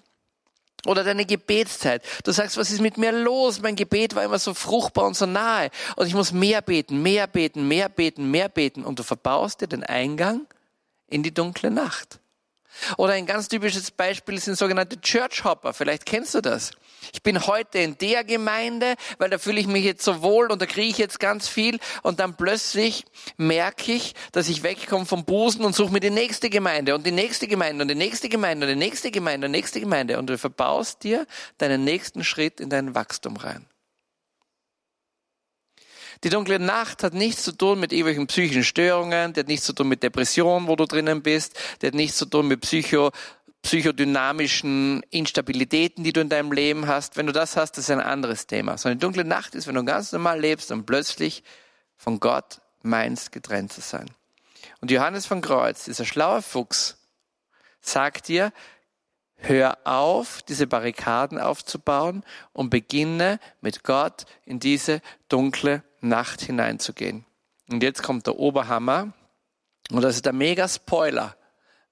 Oder 0.86 1.04
deine 1.04 1.26
Gebetszeit. 1.26 2.04
Du 2.24 2.32
sagst, 2.32 2.58
was 2.58 2.72
ist 2.72 2.82
mit 2.82 2.98
mir 2.98 3.12
los? 3.12 3.62
Mein 3.62 3.76
Gebet 3.76 4.16
war 4.16 4.24
immer 4.24 4.40
so 4.40 4.54
fruchtbar 4.54 5.06
und 5.06 5.16
so 5.16 5.26
nahe. 5.26 5.70
Und 5.96 6.08
ich 6.08 6.14
muss 6.14 6.32
mehr 6.32 6.62
beten, 6.62 7.02
mehr 7.02 7.28
beten, 7.28 7.68
mehr 7.68 7.90
beten, 7.90 8.30
mehr 8.32 8.50
beten. 8.50 8.84
Und 8.84 9.00
du 9.00 9.04
verbaust 9.04 9.62
dir 9.62 9.68
den 9.68 9.84
Eingang 9.84 10.46
in 11.08 11.24
die 11.24 11.34
dunkle 11.34 11.72
Nacht. 11.72 12.20
Oder 12.98 13.14
ein 13.14 13.26
ganz 13.26 13.48
typisches 13.48 13.92
Beispiel 13.92 14.40
sind 14.40 14.58
sogenannte 14.58 15.00
Church 15.02 15.44
Hopper. 15.44 15.74
Vielleicht 15.74 16.06
kennst 16.06 16.34
du 16.36 16.42
das. 16.42 16.72
Ich 17.14 17.22
bin 17.22 17.46
heute 17.46 17.80
in 17.80 17.98
der 17.98 18.24
Gemeinde, 18.24 18.96
weil 19.18 19.30
da 19.30 19.38
fühle 19.38 19.60
ich 19.60 19.68
mich 19.68 19.84
jetzt 19.84 20.04
so 20.04 20.22
wohl 20.22 20.52
und 20.52 20.62
da 20.62 20.66
kriege 20.66 20.88
ich 20.88 20.98
jetzt 20.98 21.20
ganz 21.20 21.48
viel 21.48 21.80
und 22.04 22.20
dann 22.20 22.36
plötzlich 22.36 23.06
merke 23.38 23.92
ich, 23.92 24.16
dass 24.32 24.50
ich 24.50 24.64
wegkomme 24.64 25.06
vom 25.06 25.26
Busen 25.26 25.64
und 25.66 25.76
suche 25.76 25.94
mir 25.94 26.00
die 26.00 26.10
nächste 26.10 26.50
Gemeinde 26.50 26.96
und 26.96 27.06
die 27.06 27.12
nächste 27.12 27.48
Gemeinde 27.48 27.84
und 27.84 27.90
die 27.90 27.96
nächste 27.96 28.30
Gemeinde 28.30 28.66
und 28.66 28.70
die 28.70 28.76
nächste 28.76 29.12
Gemeinde 29.12 29.48
und 29.48 29.54
die 29.54 29.60
nächste 29.60 29.80
Gemeinde 29.80 30.18
und 30.18 30.28
du 30.28 30.38
verbaust 30.38 31.04
dir 31.04 31.28
deinen 31.58 31.84
nächsten 31.84 32.24
Schritt 32.24 32.60
in 32.60 32.70
dein 32.70 32.96
Wachstum 32.96 33.38
rein. 33.38 33.66
Die 36.24 36.30
dunkle 36.30 36.60
Nacht 36.60 37.04
hat 37.04 37.14
nichts 37.14 37.44
zu 37.44 37.52
tun 37.52 37.80
mit 37.80 37.92
irgendwelchen 37.92 38.28
psychischen 38.28 38.64
Störungen, 38.64 39.34
die 39.34 39.42
hat 39.42 39.48
nichts 39.48 39.66
zu 39.66 39.74
tun 39.74 39.88
mit 39.88 40.04
Depressionen, 40.04 40.68
wo 40.68 40.76
du 40.76 40.86
drinnen 40.86 41.22
bist, 41.22 41.58
die 41.82 41.88
hat 41.88 41.94
nichts 41.94 42.18
zu 42.18 42.26
tun 42.26 42.48
mit 42.48 42.62
Psycho, 42.62 43.12
psychodynamischen 43.62 45.02
Instabilitäten, 45.10 46.04
die 46.04 46.14
du 46.14 46.22
in 46.22 46.30
deinem 46.30 46.52
Leben 46.52 46.88
hast. 46.88 47.18
Wenn 47.18 47.26
du 47.26 47.34
das 47.34 47.58
hast, 47.58 47.74
das 47.74 47.86
ist 47.86 47.92
ein 47.92 48.00
anderes 48.00 48.46
Thema. 48.46 48.78
Sondern 48.78 49.00
die 49.00 49.02
dunkle 49.02 49.26
Nacht 49.26 49.56
ist, 49.56 49.68
wenn 49.68 49.76
du 49.76 49.84
ganz 49.84 50.12
normal 50.12 50.40
lebst 50.40 50.72
und 50.72 50.86
plötzlich 50.86 51.44
von 51.98 52.20
Gott 52.20 52.62
meinst, 52.84 53.32
getrennt 53.32 53.74
zu 53.74 53.82
sein. 53.82 54.06
Und 54.82 54.92
Johannes 54.92 55.26
von 55.26 55.42
Kreuz, 55.42 55.86
dieser 55.86 56.06
schlaue 56.06 56.44
Fuchs, 56.44 56.98
sagt 57.82 58.28
dir, 58.28 58.54
hör 59.38 59.80
auf, 59.84 60.42
diese 60.44 60.68
Barrikaden 60.68 61.40
aufzubauen 61.40 62.24
und 62.54 62.70
beginne 62.70 63.40
mit 63.62 63.84
Gott 63.84 64.26
in 64.46 64.60
diese 64.60 65.02
dunkle 65.28 65.84
Nacht 66.08 66.42
hineinzugehen. 66.42 67.26
Und 67.70 67.84
jetzt 67.84 68.04
kommt 68.04 68.28
der 68.28 68.38
Oberhammer. 68.38 69.14
Und 69.92 70.02
das 70.02 70.16
ist 70.16 70.26
der 70.26 70.34
mega 70.34 70.68
Spoiler. 70.68 71.36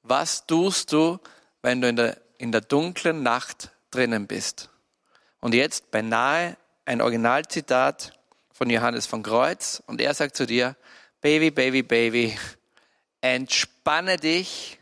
Was 0.02 0.46
tust 0.46 0.92
du, 0.92 1.20
wenn 1.62 1.82
du 1.82 1.88
in 1.88 1.96
der, 1.96 2.18
in 2.38 2.52
der 2.52 2.62
dunklen 2.62 3.24
Nacht 3.24 3.72
drinnen 3.92 4.28
bist? 4.28 4.70
Und 5.40 5.54
jetzt 5.54 5.92
beinahe 5.92 6.58
ein 6.86 7.02
Originalzitat 7.02 8.14
von 8.52 8.70
Johannes 8.70 9.06
von 9.06 9.24
Kreuz. 9.24 9.82
Und 9.88 10.02
er 10.02 10.14
sagt 10.14 10.36
zu 10.36 10.46
dir, 10.46 10.76
Baby, 11.22 11.52
Baby, 11.52 11.84
Baby, 11.84 12.38
entspanne 13.22 14.18
dich, 14.18 14.80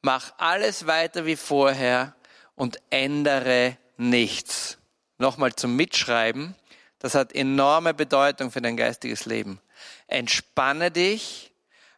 mach 0.00 0.32
alles 0.38 0.86
weiter 0.86 1.26
wie 1.26 1.36
vorher 1.36 2.14
und 2.54 2.80
ändere 2.90 3.76
nichts. 3.96 4.78
Nochmal 5.18 5.54
zum 5.54 5.76
Mitschreiben. 5.76 6.54
Das 6.98 7.14
hat 7.14 7.34
enorme 7.34 7.94
Bedeutung 7.94 8.50
für 8.50 8.60
dein 8.60 8.76
geistiges 8.76 9.26
Leben. 9.26 9.60
Entspanne 10.06 10.90
dich, 10.90 11.52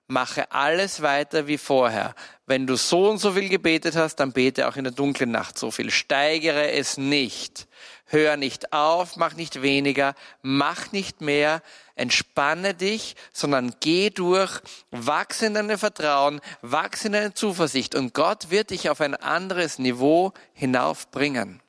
mache 0.08 0.50
alles 0.50 1.02
weiter 1.02 1.46
wie 1.46 1.58
vorher. 1.58 2.14
Wenn 2.46 2.66
du 2.66 2.76
so 2.76 3.10
und 3.10 3.18
so 3.18 3.32
viel 3.32 3.48
gebetet 3.48 3.94
hast, 3.94 4.16
dann 4.16 4.32
bete 4.32 4.66
auch 4.66 4.76
in 4.76 4.84
der 4.84 4.92
dunklen 4.92 5.30
Nacht 5.30 5.58
so 5.58 5.70
viel. 5.70 5.90
Steigere 5.90 6.72
es 6.72 6.96
nicht. 6.96 7.68
Hör 8.06 8.38
nicht 8.38 8.72
auf, 8.72 9.16
mach 9.16 9.34
nicht 9.34 9.60
weniger, 9.60 10.14
mach 10.40 10.92
nicht 10.92 11.20
mehr, 11.20 11.62
entspanne 11.94 12.72
dich, 12.72 13.16
sondern 13.34 13.74
geh 13.80 14.08
durch, 14.08 14.62
wachse 14.90 15.44
in 15.44 15.54
deinem 15.54 15.78
Vertrauen, 15.78 16.40
wachse 16.62 17.08
in 17.08 17.12
deiner 17.12 17.34
Zuversicht 17.34 17.94
und 17.94 18.14
Gott 18.14 18.50
wird 18.50 18.70
dich 18.70 18.88
auf 18.88 19.02
ein 19.02 19.14
anderes 19.14 19.78
Niveau 19.78 20.32
hinaufbringen. 20.54 21.60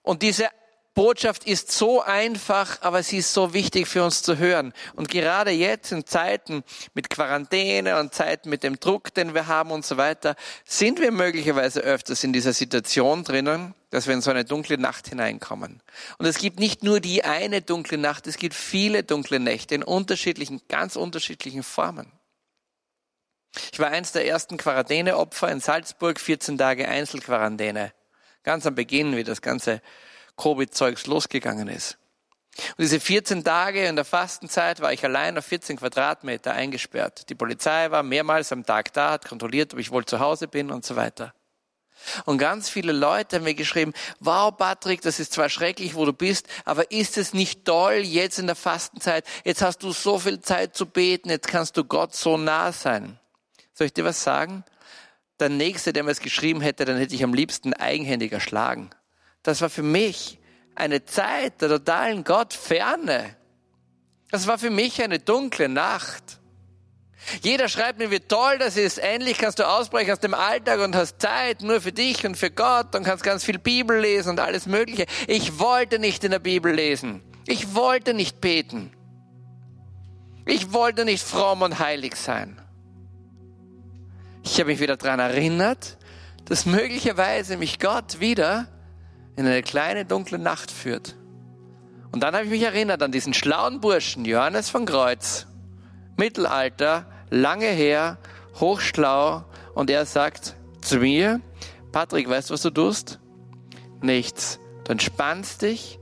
Und 0.00 0.22
diese 0.22 0.48
Botschaft 0.94 1.44
ist 1.44 1.72
so 1.72 2.02
einfach, 2.02 2.82
aber 2.82 3.02
sie 3.02 3.18
ist 3.18 3.32
so 3.32 3.54
wichtig 3.54 3.88
für 3.88 4.04
uns 4.04 4.22
zu 4.22 4.36
hören. 4.36 4.74
Und 4.94 5.08
gerade 5.08 5.50
jetzt 5.50 5.90
in 5.90 6.06
Zeiten 6.06 6.64
mit 6.92 7.08
Quarantäne 7.08 7.98
und 7.98 8.12
Zeiten 8.12 8.50
mit 8.50 8.62
dem 8.62 8.78
Druck, 8.78 9.14
den 9.14 9.32
wir 9.34 9.46
haben 9.46 9.70
und 9.70 9.86
so 9.86 9.96
weiter, 9.96 10.36
sind 10.66 11.00
wir 11.00 11.10
möglicherweise 11.10 11.80
öfters 11.80 12.24
in 12.24 12.34
dieser 12.34 12.52
Situation 12.52 13.24
drinnen, 13.24 13.74
dass 13.88 14.06
wir 14.06 14.12
in 14.12 14.20
so 14.20 14.30
eine 14.30 14.44
dunkle 14.44 14.76
Nacht 14.76 15.08
hineinkommen. 15.08 15.82
Und 16.18 16.26
es 16.26 16.36
gibt 16.36 16.60
nicht 16.60 16.82
nur 16.82 17.00
die 17.00 17.24
eine 17.24 17.62
dunkle 17.62 17.96
Nacht, 17.96 18.26
es 18.26 18.36
gibt 18.36 18.54
viele 18.54 19.02
dunkle 19.02 19.40
Nächte 19.40 19.74
in 19.74 19.82
unterschiedlichen, 19.82 20.60
ganz 20.68 20.96
unterschiedlichen 20.96 21.62
Formen. 21.62 22.12
Ich 23.72 23.78
war 23.78 23.88
eins 23.88 24.12
der 24.12 24.26
ersten 24.26 24.58
Quarantäneopfer 24.58 25.50
in 25.50 25.60
Salzburg, 25.60 26.20
14 26.20 26.58
Tage 26.58 26.86
Einzelquarantäne. 26.86 27.92
Ganz 28.42 28.66
am 28.66 28.74
Beginn, 28.74 29.16
wie 29.16 29.24
das 29.24 29.40
Ganze 29.40 29.80
Covid-Zeugs 30.36 31.06
losgegangen 31.06 31.68
ist. 31.68 31.98
Und 32.76 32.80
diese 32.80 33.00
14 33.00 33.44
Tage 33.44 33.86
in 33.86 33.96
der 33.96 34.04
Fastenzeit 34.04 34.80
war 34.80 34.92
ich 34.92 35.04
allein 35.04 35.38
auf 35.38 35.46
14 35.46 35.78
Quadratmeter 35.78 36.52
eingesperrt. 36.52 37.28
Die 37.30 37.34
Polizei 37.34 37.90
war 37.90 38.02
mehrmals 38.02 38.52
am 38.52 38.64
Tag 38.64 38.92
da, 38.92 39.12
hat 39.12 39.26
kontrolliert, 39.26 39.72
ob 39.72 39.80
ich 39.80 39.90
wohl 39.90 40.04
zu 40.04 40.20
Hause 40.20 40.48
bin 40.48 40.70
und 40.70 40.84
so 40.84 40.96
weiter. 40.96 41.32
Und 42.24 42.38
ganz 42.38 42.68
viele 42.68 42.92
Leute 42.92 43.36
haben 43.36 43.44
mir 43.44 43.54
geschrieben, 43.54 43.92
wow 44.20 44.54
Patrick, 44.54 45.02
das 45.02 45.20
ist 45.20 45.32
zwar 45.32 45.48
schrecklich, 45.48 45.94
wo 45.94 46.04
du 46.04 46.12
bist, 46.12 46.46
aber 46.64 46.90
ist 46.90 47.16
es 47.16 47.32
nicht 47.32 47.64
toll 47.64 47.94
jetzt 47.94 48.38
in 48.38 48.46
der 48.46 48.56
Fastenzeit? 48.56 49.24
Jetzt 49.44 49.62
hast 49.62 49.82
du 49.82 49.92
so 49.92 50.18
viel 50.18 50.40
Zeit 50.40 50.76
zu 50.76 50.86
beten, 50.86 51.30
jetzt 51.30 51.48
kannst 51.48 51.76
du 51.76 51.84
Gott 51.84 52.14
so 52.14 52.36
nah 52.36 52.72
sein. 52.72 53.18
Soll 53.72 53.86
ich 53.86 53.94
dir 53.94 54.04
was 54.04 54.22
sagen? 54.22 54.64
Der 55.40 55.48
Nächste, 55.48 55.92
der 55.92 56.02
mir 56.02 56.10
es 56.10 56.20
geschrieben 56.20 56.60
hätte, 56.60 56.84
dann 56.84 56.98
hätte 56.98 57.14
ich 57.14 57.24
am 57.24 57.34
liebsten 57.34 57.72
eigenhändig 57.72 58.32
erschlagen. 58.32 58.90
Das 59.42 59.60
war 59.60 59.70
für 59.70 59.82
mich 59.82 60.38
eine 60.74 61.04
Zeit 61.04 61.60
der 61.60 61.68
totalen 61.68 62.24
Gottferne. 62.24 63.36
Das 64.30 64.46
war 64.46 64.58
für 64.58 64.70
mich 64.70 65.02
eine 65.02 65.18
dunkle 65.18 65.68
Nacht. 65.68 66.38
Jeder 67.42 67.68
schreibt 67.68 67.98
mir, 67.98 68.10
wie 68.10 68.20
toll 68.20 68.58
das 68.58 68.76
ist. 68.76 68.98
Endlich 68.98 69.38
kannst 69.38 69.58
du 69.58 69.68
ausbrechen 69.68 70.12
aus 70.12 70.20
dem 70.20 70.34
Alltag 70.34 70.80
und 70.80 70.96
hast 70.96 71.20
Zeit 71.20 71.62
nur 71.62 71.80
für 71.80 71.92
dich 71.92 72.26
und 72.26 72.36
für 72.36 72.50
Gott 72.50 72.96
und 72.96 73.04
kannst 73.04 73.22
ganz 73.22 73.44
viel 73.44 73.58
Bibel 73.58 73.98
lesen 73.98 74.30
und 74.30 74.40
alles 74.40 74.66
Mögliche. 74.66 75.06
Ich 75.28 75.58
wollte 75.58 75.98
nicht 75.98 76.24
in 76.24 76.32
der 76.32 76.40
Bibel 76.40 76.72
lesen. 76.72 77.22
Ich 77.46 77.74
wollte 77.74 78.14
nicht 78.14 78.40
beten. 78.40 78.92
Ich 80.46 80.72
wollte 80.72 81.04
nicht 81.04 81.22
fromm 81.22 81.62
und 81.62 81.78
heilig 81.78 82.16
sein. 82.16 82.60
Ich 84.42 84.58
habe 84.58 84.70
mich 84.70 84.80
wieder 84.80 84.96
daran 84.96 85.20
erinnert, 85.20 85.98
dass 86.46 86.66
möglicherweise 86.66 87.56
mich 87.56 87.78
Gott 87.78 88.18
wieder 88.18 88.66
in 89.36 89.46
eine 89.46 89.62
kleine 89.62 90.04
dunkle 90.04 90.38
Nacht 90.38 90.70
führt. 90.70 91.16
Und 92.12 92.22
dann 92.22 92.34
habe 92.34 92.44
ich 92.44 92.50
mich 92.50 92.62
erinnert 92.62 93.02
an 93.02 93.12
diesen 93.12 93.32
schlauen 93.34 93.80
Burschen, 93.80 94.24
Johannes 94.24 94.68
von 94.68 94.84
Kreuz, 94.84 95.46
Mittelalter, 96.16 97.06
lange 97.30 97.66
her, 97.66 98.18
hochschlau, 98.60 99.44
und 99.74 99.88
er 99.88 100.04
sagt 100.04 100.54
zu 100.82 100.98
mir, 100.98 101.40
Patrick, 101.92 102.28
weißt 102.28 102.50
du, 102.50 102.54
was 102.54 102.62
du 102.62 102.70
tust? 102.70 103.20
Nichts. 104.02 104.58
Du 104.84 104.92
entspannst 104.92 105.62
dich 105.62 105.98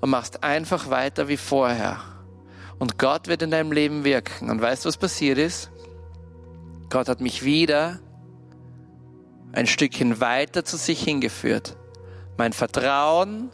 und 0.00 0.10
machst 0.10 0.42
einfach 0.42 0.90
weiter 0.90 1.28
wie 1.28 1.36
vorher. 1.36 2.00
Und 2.78 2.98
Gott 2.98 3.28
wird 3.28 3.42
in 3.42 3.50
deinem 3.50 3.70
Leben 3.70 4.04
wirken. 4.04 4.50
Und 4.50 4.60
weißt 4.60 4.84
du, 4.84 4.88
was 4.88 4.96
passiert 4.96 5.38
ist? 5.38 5.70
Gott 6.90 7.08
hat 7.08 7.20
mich 7.20 7.44
wieder 7.44 8.00
ein 9.52 9.66
Stückchen 9.66 10.20
weiter 10.20 10.64
zu 10.64 10.76
sich 10.76 11.02
hingeführt. 11.02 11.76
Mein 12.36 12.52
Vertrauen 12.52 13.50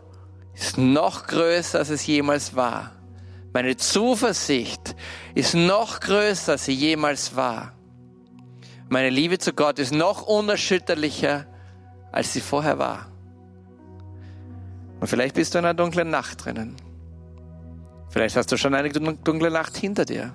ist 0.54 0.78
noch 0.78 1.26
größer, 1.26 1.78
als 1.78 1.90
es 1.90 2.06
jemals 2.06 2.54
war. 2.54 2.92
Meine 3.52 3.76
Zuversicht 3.76 4.94
ist 5.34 5.54
noch 5.54 6.00
größer, 6.00 6.52
als 6.52 6.64
sie 6.66 6.74
jemals 6.74 7.34
war. 7.36 7.72
Meine 8.88 9.10
Liebe 9.10 9.38
zu 9.38 9.52
Gott 9.52 9.78
ist 9.78 9.92
noch 9.92 10.22
unerschütterlicher, 10.22 11.46
als 12.12 12.32
sie 12.32 12.40
vorher 12.40 12.78
war. 12.78 13.06
Und 15.00 15.06
vielleicht 15.06 15.34
bist 15.34 15.54
du 15.54 15.58
in 15.58 15.64
einer 15.64 15.74
dunklen 15.74 16.10
Nacht 16.10 16.44
drinnen. 16.44 16.76
Vielleicht 18.10 18.36
hast 18.36 18.50
du 18.50 18.56
schon 18.56 18.74
eine 18.74 18.90
dunkle 18.90 19.50
Nacht 19.50 19.76
hinter 19.76 20.04
dir. 20.04 20.34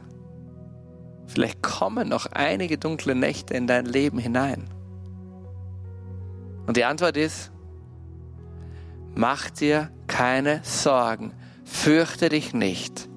Vielleicht 1.28 1.64
kommen 1.64 2.10
noch 2.10 2.28
einige 2.28 2.78
dunkle 2.78 3.16
Nächte 3.16 3.54
in 3.56 3.68
dein 3.68 3.86
Leben 3.86 4.20
hinein. 4.20 4.70
Und 6.68 6.78
die 6.78 6.86
Antwort 6.86 7.18
ist, 7.18 7.53
Mach 9.16 9.50
dir 9.50 9.92
keine 10.08 10.62
Sorgen. 10.64 11.34
Fürchte 11.66 12.30
dich 12.30 12.54
nicht. 12.54 13.10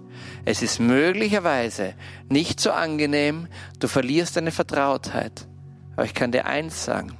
Es 0.44 0.62
ist 0.62 0.78
möglicherweise 0.78 1.94
nicht 2.28 2.60
so 2.60 2.70
angenehm, 2.70 3.48
du 3.80 3.88
verlierst 3.88 4.36
deine 4.36 4.52
Vertrautheit. 4.52 5.48
Aber 5.96 6.04
ich 6.04 6.14
kann 6.14 6.32
dir 6.32 6.46
eins 6.46 6.84
sagen, 6.84 7.16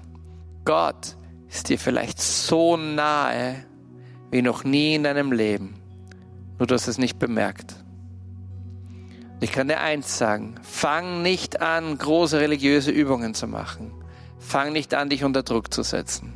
Gott 0.65 1.17
ist 1.49 1.69
dir 1.69 1.79
vielleicht 1.79 2.21
so 2.21 2.77
nahe 2.77 3.65
wie 4.31 4.43
noch 4.43 4.65
nie 4.65 4.95
in 4.95 5.05
deinem 5.05 5.33
Leben. 5.33 5.75
Nur 6.59 6.67
du 6.67 6.75
hast 6.75 6.89
es 6.89 6.99
nicht 6.99 7.19
bemerkt. 7.19 7.75
Ich 9.41 9.53
kann 9.53 9.69
dir 9.69 9.81
eins 9.81 10.19
sagen, 10.19 10.55
fang 10.63 11.23
nicht 11.23 11.61
an, 11.61 11.99
große 11.99 12.41
religiöse 12.41 12.91
Übungen 12.91 13.35
zu 13.35 13.47
machen. 13.47 13.93
Fang 14.39 14.73
nicht 14.73 14.95
an, 14.95 15.11
dich 15.11 15.25
unter 15.25 15.43
Druck 15.43 15.73
zu 15.75 15.83
setzen. 15.83 16.33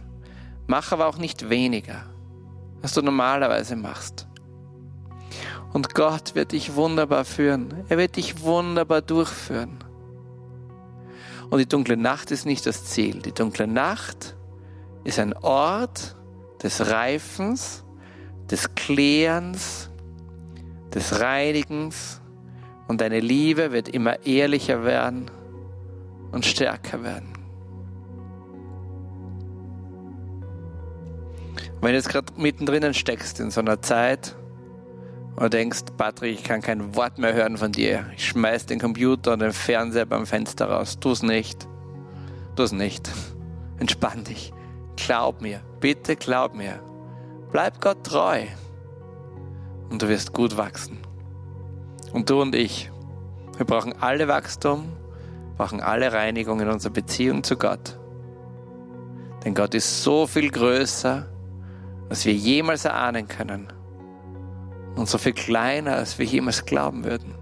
Mach 0.66 0.92
aber 0.92 1.07
auch 1.07 1.18
nicht 1.18 1.48
weniger, 1.48 2.05
was 2.82 2.94
du 2.94 3.02
normalerweise 3.02 3.76
machst. 3.76 4.26
Und 5.72 5.94
Gott 5.94 6.34
wird 6.34 6.52
dich 6.52 6.74
wunderbar 6.74 7.24
führen. 7.24 7.84
Er 7.88 7.98
wird 7.98 8.16
dich 8.16 8.42
wunderbar 8.42 9.02
durchführen. 9.02 9.78
Und 11.50 11.58
die 11.58 11.68
dunkle 11.68 11.96
Nacht 11.96 12.30
ist 12.30 12.46
nicht 12.46 12.66
das 12.66 12.84
Ziel. 12.84 13.22
Die 13.22 13.32
dunkle 13.32 13.66
Nacht 13.66 14.36
ist 15.04 15.18
ein 15.18 15.32
Ort 15.36 16.16
des 16.62 16.90
Reifens, 16.90 17.84
des 18.50 18.74
Klärens, 18.74 19.90
des 20.94 21.20
Reinigens. 21.20 22.20
Und 22.88 23.00
deine 23.00 23.20
Liebe 23.20 23.70
wird 23.72 23.88
immer 23.88 24.26
ehrlicher 24.26 24.84
werden 24.84 25.30
und 26.32 26.44
stärker 26.44 27.02
werden. 27.02 27.39
Wenn 31.80 31.90
du 31.90 31.96
jetzt 31.96 32.08
gerade 32.08 32.32
mittendrin 32.36 32.94
steckst 32.94 33.40
in 33.40 33.50
so 33.50 33.60
einer 33.60 33.80
Zeit, 33.82 34.36
und 35.40 35.54
denkst, 35.54 35.84
Patrick, 35.96 36.38
ich 36.38 36.44
kann 36.44 36.60
kein 36.60 36.94
Wort 36.94 37.18
mehr 37.18 37.32
hören 37.32 37.56
von 37.56 37.72
dir. 37.72 38.04
Ich 38.14 38.28
schmeiß 38.28 38.66
den 38.66 38.78
Computer 38.78 39.32
und 39.32 39.38
den 39.40 39.54
Fernseher 39.54 40.04
beim 40.04 40.26
Fenster 40.26 40.66
raus. 40.66 40.98
Tu's 41.00 41.22
nicht. 41.22 41.66
Tu's 42.56 42.72
nicht. 42.72 43.10
Entspann 43.78 44.22
dich. 44.24 44.52
Glaub 44.96 45.40
mir. 45.40 45.62
Bitte 45.80 46.16
glaub 46.16 46.54
mir. 46.54 46.80
Bleib 47.52 47.80
Gott 47.80 48.04
treu. 48.04 48.42
Und 49.88 50.02
du 50.02 50.08
wirst 50.08 50.34
gut 50.34 50.58
wachsen. 50.58 50.98
Und 52.12 52.28
du 52.28 52.42
und 52.42 52.54
ich, 52.54 52.90
wir 53.56 53.64
brauchen 53.64 53.94
alle 53.98 54.28
Wachstum, 54.28 54.92
brauchen 55.56 55.80
alle 55.80 56.12
Reinigung 56.12 56.60
in 56.60 56.68
unserer 56.68 56.92
Beziehung 56.92 57.44
zu 57.44 57.56
Gott. 57.56 57.98
Denn 59.44 59.54
Gott 59.54 59.74
ist 59.74 60.02
so 60.02 60.26
viel 60.26 60.50
größer, 60.50 61.26
als 62.11 62.27
wir 62.27 62.35
jemals 62.35 62.85
erahnen 62.85 63.29
können 63.29 63.68
und 64.96 65.09
so 65.09 65.16
viel 65.16 65.33
kleiner, 65.33 65.94
als 65.94 66.18
wir 66.18 66.27
jemals 66.27 66.66
glauben 66.66 67.05
würden. 67.05 67.35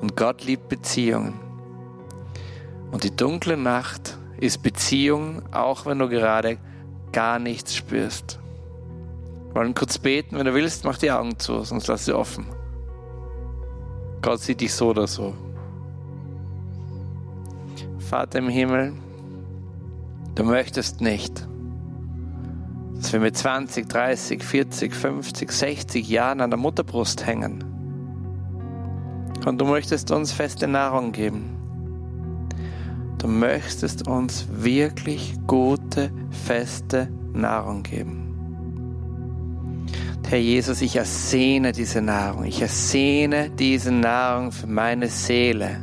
Und 0.00 0.16
Gott 0.16 0.44
liebt 0.44 0.68
Beziehungen. 0.68 1.34
Und 2.92 3.04
die 3.04 3.14
dunkle 3.14 3.56
Nacht 3.56 4.18
ist 4.38 4.62
Beziehung, 4.62 5.42
auch 5.52 5.84
wenn 5.84 5.98
du 5.98 6.08
gerade 6.08 6.58
gar 7.12 7.38
nichts 7.38 7.74
spürst. 7.74 8.38
Wir 9.48 9.56
wollen 9.56 9.74
kurz 9.74 9.98
beten, 9.98 10.38
wenn 10.38 10.46
du 10.46 10.54
willst, 10.54 10.84
mach 10.84 10.98
die 10.98 11.10
Augen 11.10 11.38
zu, 11.38 11.64
sonst 11.64 11.88
lass 11.88 12.04
sie 12.04 12.12
offen. 12.12 12.46
Gott 14.22 14.40
sieht 14.40 14.60
dich 14.60 14.72
so 14.72 14.90
oder 14.90 15.06
so. 15.06 15.34
Vater 17.98 18.38
im 18.38 18.48
Himmel, 18.48 18.94
du 20.34 20.44
möchtest 20.44 21.00
nicht, 21.00 21.46
dass 22.96 23.12
wir 23.12 23.20
mit 23.20 23.36
20, 23.36 23.88
30, 23.88 24.42
40, 24.42 24.94
50, 24.94 25.52
60 25.52 26.08
Jahren 26.08 26.40
an 26.40 26.50
der 26.50 26.58
Mutterbrust 26.58 27.26
hängen. 27.26 27.64
Und 29.44 29.60
du 29.60 29.64
möchtest 29.64 30.10
uns 30.10 30.32
feste 30.32 30.66
Nahrung 30.66 31.12
geben. 31.12 31.50
Du 33.18 33.28
möchtest 33.28 34.06
uns 34.06 34.46
wirklich 34.50 35.34
gute, 35.46 36.10
feste 36.30 37.08
Nahrung 37.32 37.82
geben. 37.82 38.24
Herr 40.28 40.38
Jesus, 40.38 40.80
ich 40.80 40.96
ersehne 40.96 41.72
diese 41.72 42.00
Nahrung. 42.00 42.44
Ich 42.44 42.60
ersehne 42.60 43.50
diese 43.50 43.92
Nahrung 43.92 44.52
für 44.52 44.66
meine 44.66 45.08
Seele. 45.08 45.82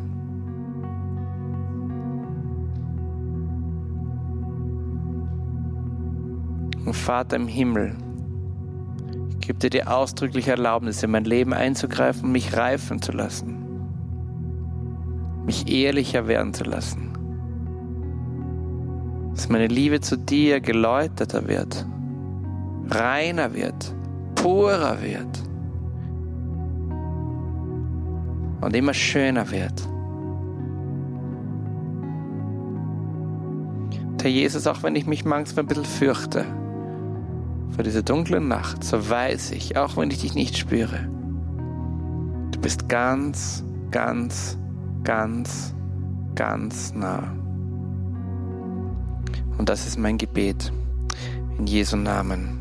Vater 7.02 7.36
im 7.36 7.48
Himmel, 7.48 7.96
ich 9.32 9.48
gebe 9.48 9.58
dir 9.58 9.72
die 9.72 9.86
ausdrückliche 9.86 10.52
Erlaubnis, 10.52 11.02
in 11.02 11.10
mein 11.10 11.26
Leben 11.26 11.52
einzugreifen 11.52 12.32
mich 12.32 12.56
reifen 12.56 13.02
zu 13.02 13.12
lassen. 13.12 13.58
Mich 15.46 15.68
ehrlicher 15.68 16.28
werden 16.28 16.54
zu 16.54 16.64
lassen. 16.64 17.12
Dass 19.34 19.50
meine 19.50 19.66
Liebe 19.66 20.00
zu 20.00 20.16
dir 20.16 20.62
geläuterter 20.62 21.48
wird, 21.48 21.88
reiner 22.92 23.56
wird, 23.56 23.96
purer 24.36 25.02
wird 25.02 25.44
und 28.62 28.76
immer 28.76 28.94
schöner 28.94 29.50
wird. 29.50 29.88
Herr 34.22 34.30
Jesus, 34.30 34.68
auch 34.68 34.84
wenn 34.84 34.96
ich 34.96 35.08
mich 35.08 35.26
manchmal 35.26 35.66
ein 35.66 35.68
bisschen 35.68 35.84
fürchte, 35.84 36.46
vor 37.76 37.84
dieser 37.84 38.04
dunklen 38.04 38.48
Nacht, 38.48 38.84
so 38.84 39.10
weiß 39.10 39.52
ich, 39.52 39.78
auch 39.78 39.98
wenn 39.98 40.12
ich 40.12 40.22
dich 40.22 40.36
nicht 40.36 40.58
spüre, 40.58 41.08
du 42.52 42.60
bist 42.60 42.90
ganz, 42.90 43.64
ganz, 43.92 44.58
ganz, 45.04 45.74
ganz 46.36 46.94
nah. 46.94 47.34
Und 49.58 49.70
das 49.70 49.88
ist 49.88 49.98
mein 49.98 50.18
Gebet 50.18 50.72
in 51.58 51.68
Jesu 51.68 51.98
Namen. 51.98 52.61